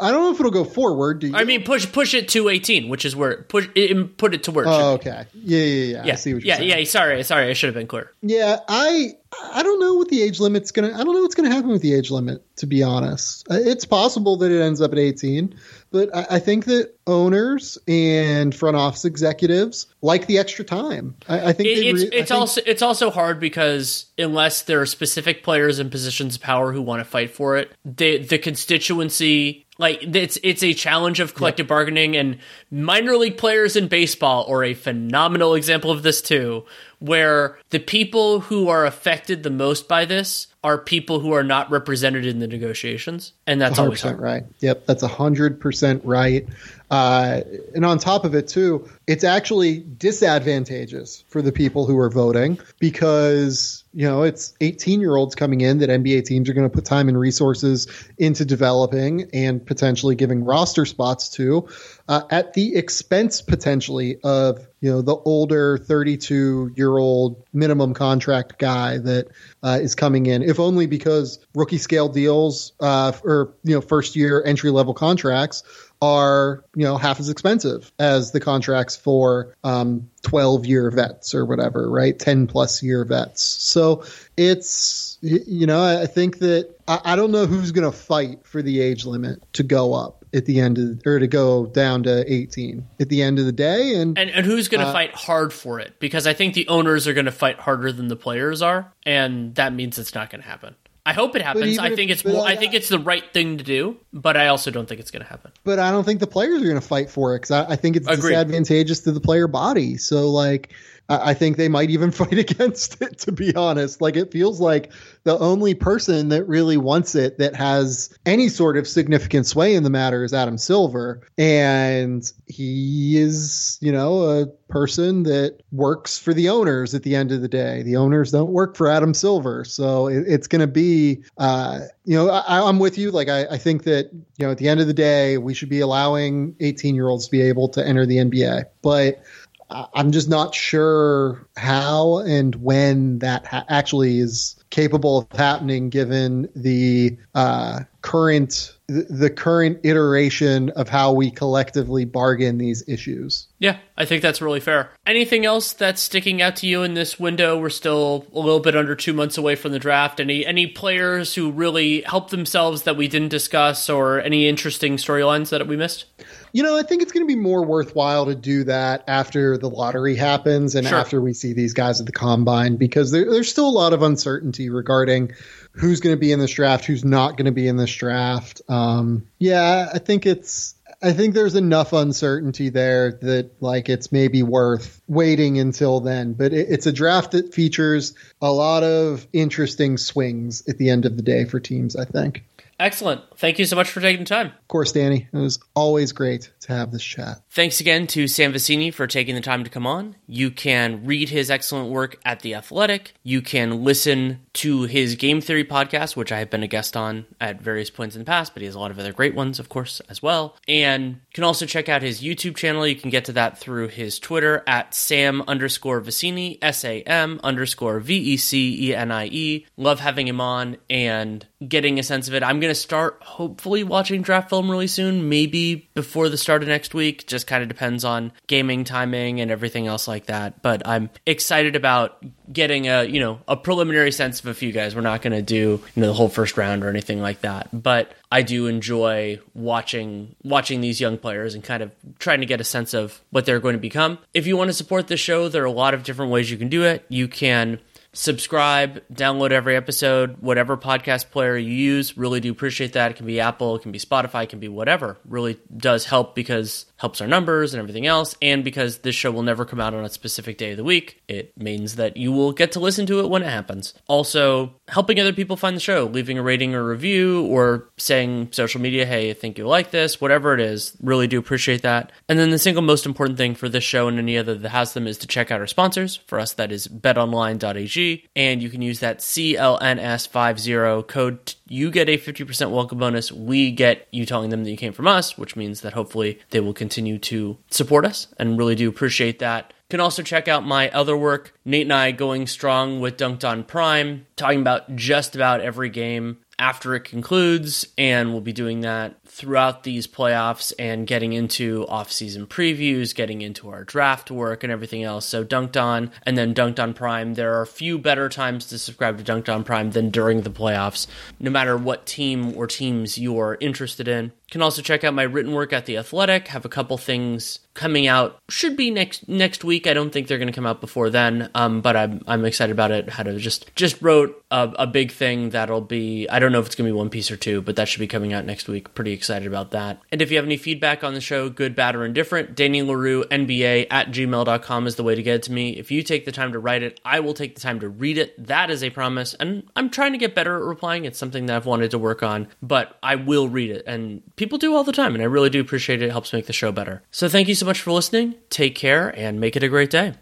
[0.00, 1.24] I don't know if it'll go forward.
[1.32, 4.50] I mean, push push it to eighteen, which is where push it, put it to
[4.50, 4.66] where.
[4.66, 5.26] oh, okay.
[5.32, 6.04] Yeah, yeah, yeah.
[6.04, 6.68] Yeah, I see what yeah, saying.
[6.68, 6.84] yeah.
[6.84, 7.50] Sorry, sorry.
[7.50, 8.10] I should have been clear.
[8.20, 10.88] Yeah, I I don't know what the age limit's gonna.
[10.88, 12.42] I don't know what's gonna happen with the age limit.
[12.56, 15.54] To be honest, uh, it's possible that it ends up at eighteen.
[15.90, 21.14] But I, I, think that owners and front office executives like the extra time.
[21.28, 24.80] I, I think it, it's re- it's think- also it's also hard because unless there
[24.80, 28.38] are specific players in positions of power who want to fight for it, the the
[28.38, 31.68] constituency like it's it's a challenge of collective yep.
[31.68, 32.38] bargaining and
[32.70, 36.64] minor league players in baseball are a phenomenal example of this too
[37.00, 41.70] where the people who are affected the most by this are people who are not
[41.70, 44.44] represented in the negotiations and that's always right.
[44.60, 46.46] Yep that's 100% right.
[46.90, 47.42] Uh,
[47.74, 52.58] and on top of it, too, it's actually disadvantageous for the people who are voting
[52.78, 56.74] because, you know, it's 18 year olds coming in that NBA teams are going to
[56.74, 61.68] put time and resources into developing and potentially giving roster spots to
[62.08, 68.58] uh, at the expense potentially of, you know, the older 32 year old minimum contract
[68.58, 69.28] guy that
[69.62, 74.16] uh, is coming in, if only because rookie scale deals uh, or, you know, first
[74.16, 75.62] year entry level contracts
[76.00, 81.44] are you know half as expensive as the contracts for um, 12 year vets or
[81.44, 82.18] whatever right?
[82.18, 83.42] 10 plus year vets.
[83.42, 84.04] So
[84.36, 88.62] it's you know i think that i, I don't know who's going to fight for
[88.62, 92.30] the age limit to go up at the end of or to go down to
[92.32, 95.14] 18 at the end of the day and and, and who's going to uh, fight
[95.14, 98.16] hard for it because i think the owners are going to fight harder than the
[98.16, 100.74] players are and that means it's not going to happen
[101.06, 101.78] I hope it happens.
[101.78, 104.36] I think if, it's more, I, I, think it's the right thing to do, but
[104.36, 105.52] I also don't think it's going to happen.
[105.64, 107.76] But I don't think the players are going to fight for it because I, I,
[107.76, 108.32] think it's Agreed.
[108.32, 109.96] disadvantageous to the player body.
[109.96, 110.74] So like
[111.08, 114.00] I think they might even fight against it, to be honest.
[114.00, 114.92] Like, it feels like
[115.24, 119.82] the only person that really wants it that has any sort of significant sway in
[119.82, 121.20] the matter is Adam Silver.
[121.36, 127.32] And he is, you know, a person that works for the owners at the end
[127.32, 127.82] of the day.
[127.82, 129.64] The owners don't work for Adam Silver.
[129.64, 133.10] So it, it's going to be, uh, you know, I, am with you.
[133.10, 135.70] Like, I, I think that, you know, at the end of the day, we should
[135.70, 138.64] be allowing 18 year olds to be able to enter the NBA.
[138.82, 139.22] But
[139.70, 146.48] I'm just not sure how and when that ha- actually is capable of happening given
[146.56, 153.46] the uh, current the current iteration of how we collectively bargain these issues.
[153.58, 154.90] Yeah, I think that's really fair.
[155.06, 157.60] Anything else that's sticking out to you in this window?
[157.60, 160.20] We're still a little bit under 2 months away from the draft.
[160.20, 165.50] Any any players who really helped themselves that we didn't discuss or any interesting storylines
[165.50, 166.06] that we missed?
[166.54, 169.68] You know, I think it's going to be more worthwhile to do that after the
[169.68, 170.96] lottery happens and sure.
[170.96, 174.00] after we see these guys at the combine because there, there's still a lot of
[174.00, 175.32] uncertainty regarding
[175.72, 178.62] who's going to be in this draft, who's not going to be in this draft.
[178.68, 184.42] Um, yeah, I think it's I think there's enough uncertainty there that like it's maybe
[184.42, 186.32] worth waiting until then.
[186.32, 191.06] But it, it's a draft that features a lot of interesting swings at the end
[191.06, 191.94] of the day for teams.
[191.94, 192.44] I think.
[192.78, 193.22] Excellent.
[193.36, 194.46] Thank you so much for taking the time.
[194.46, 195.28] Of course, Danny.
[195.32, 197.40] It was always great to have this chat.
[197.50, 200.16] Thanks again to Sam Vecenie for taking the time to come on.
[200.26, 203.14] You can read his excellent work at The Athletic.
[203.22, 207.26] You can listen to his game theory podcast, which I have been a guest on
[207.40, 209.58] at various points in the past, but he has a lot of other great ones,
[209.58, 210.56] of course, as well.
[210.68, 212.86] And you can also check out his YouTube channel.
[212.86, 217.40] You can get to that through his Twitter at Sam underscore Vecenie, S A M
[217.42, 219.66] underscore V E C E N I E.
[219.76, 222.42] Love having him on and getting a sense of it.
[222.42, 226.68] I'm going to start hopefully watching draft film really soon, maybe before the start of
[226.68, 227.26] next week.
[227.26, 230.62] Just kind of depends on gaming timing and everything else like that.
[230.62, 234.94] But I'm excited about getting a, you know, a preliminary sense of a few guys.
[234.94, 237.68] We're not going to do, you know, the whole first round or anything like that,
[237.72, 242.60] but I do enjoy watching watching these young players and kind of trying to get
[242.60, 244.18] a sense of what they're going to become.
[244.34, 246.58] If you want to support the show, there are a lot of different ways you
[246.58, 247.06] can do it.
[247.08, 247.80] You can
[248.18, 252.18] subscribe, download every episode, whatever podcast player you use.
[252.18, 253.12] Really do appreciate that.
[253.12, 255.16] It can be Apple, it can be Spotify, it can be whatever.
[255.24, 259.42] Really does help because helps our numbers and everything else, and because this show will
[259.42, 262.52] never come out on a specific day of the week, it means that you will
[262.52, 263.94] get to listen to it when it happens.
[264.08, 268.80] Also, helping other people find the show, leaving a rating or review, or saying social
[268.80, 270.96] media, hey, I think you like this, whatever it is.
[271.00, 272.10] Really do appreciate that.
[272.28, 274.92] And then the single most important thing for this show and any other that has
[274.92, 276.16] them is to check out our sponsors.
[276.26, 281.54] For us, that is betonline.ag, and you can use that CLNS50 code.
[281.68, 283.30] You get a 50% welcome bonus.
[283.30, 286.58] We get you telling them that you came from us, which means that hopefully they
[286.60, 289.72] will continue to support us and really do appreciate that.
[289.90, 293.48] You Can also check out my other work, Nate and I going strong with Dunked
[293.48, 298.80] on Prime, talking about just about every game after it concludes, and we'll be doing
[298.80, 304.72] that throughout these playoffs and getting into off-season previews, getting into our draft work and
[304.72, 305.24] everything else.
[305.24, 307.34] So Dunked On and then Dunked On Prime.
[307.34, 311.06] There are few better times to subscribe to Dunked On Prime than during the playoffs,
[311.38, 314.32] no matter what team or teams you're interested in.
[314.50, 316.48] Can also check out my written work at The Athletic.
[316.48, 318.38] Have a couple things coming out.
[318.48, 319.86] Should be next next week.
[319.86, 322.72] I don't think they're going to come out before then, um, but I'm I'm excited
[322.72, 323.08] about it.
[323.10, 326.26] How to just just wrote a, a big thing that'll be.
[326.28, 328.00] I don't know if it's going to be one piece or two, but that should
[328.00, 328.94] be coming out next week.
[328.94, 330.00] Pretty excited about that.
[330.10, 333.24] And if you have any feedback on the show, good, bad, or indifferent, Danny leroux
[333.24, 335.76] NBA at gmail.com is the way to get it to me.
[335.76, 338.18] If you take the time to write it, I will take the time to read
[338.18, 338.46] it.
[338.46, 339.34] That is a promise.
[339.34, 341.04] And I'm trying to get better at replying.
[341.04, 343.84] It's something that I've wanted to work on, but I will read it.
[343.86, 346.06] And people do all the time, and I really do appreciate it.
[346.06, 347.02] It helps make the show better.
[347.10, 348.36] So thank you so much for listening.
[348.48, 350.14] Take care and make it a great day.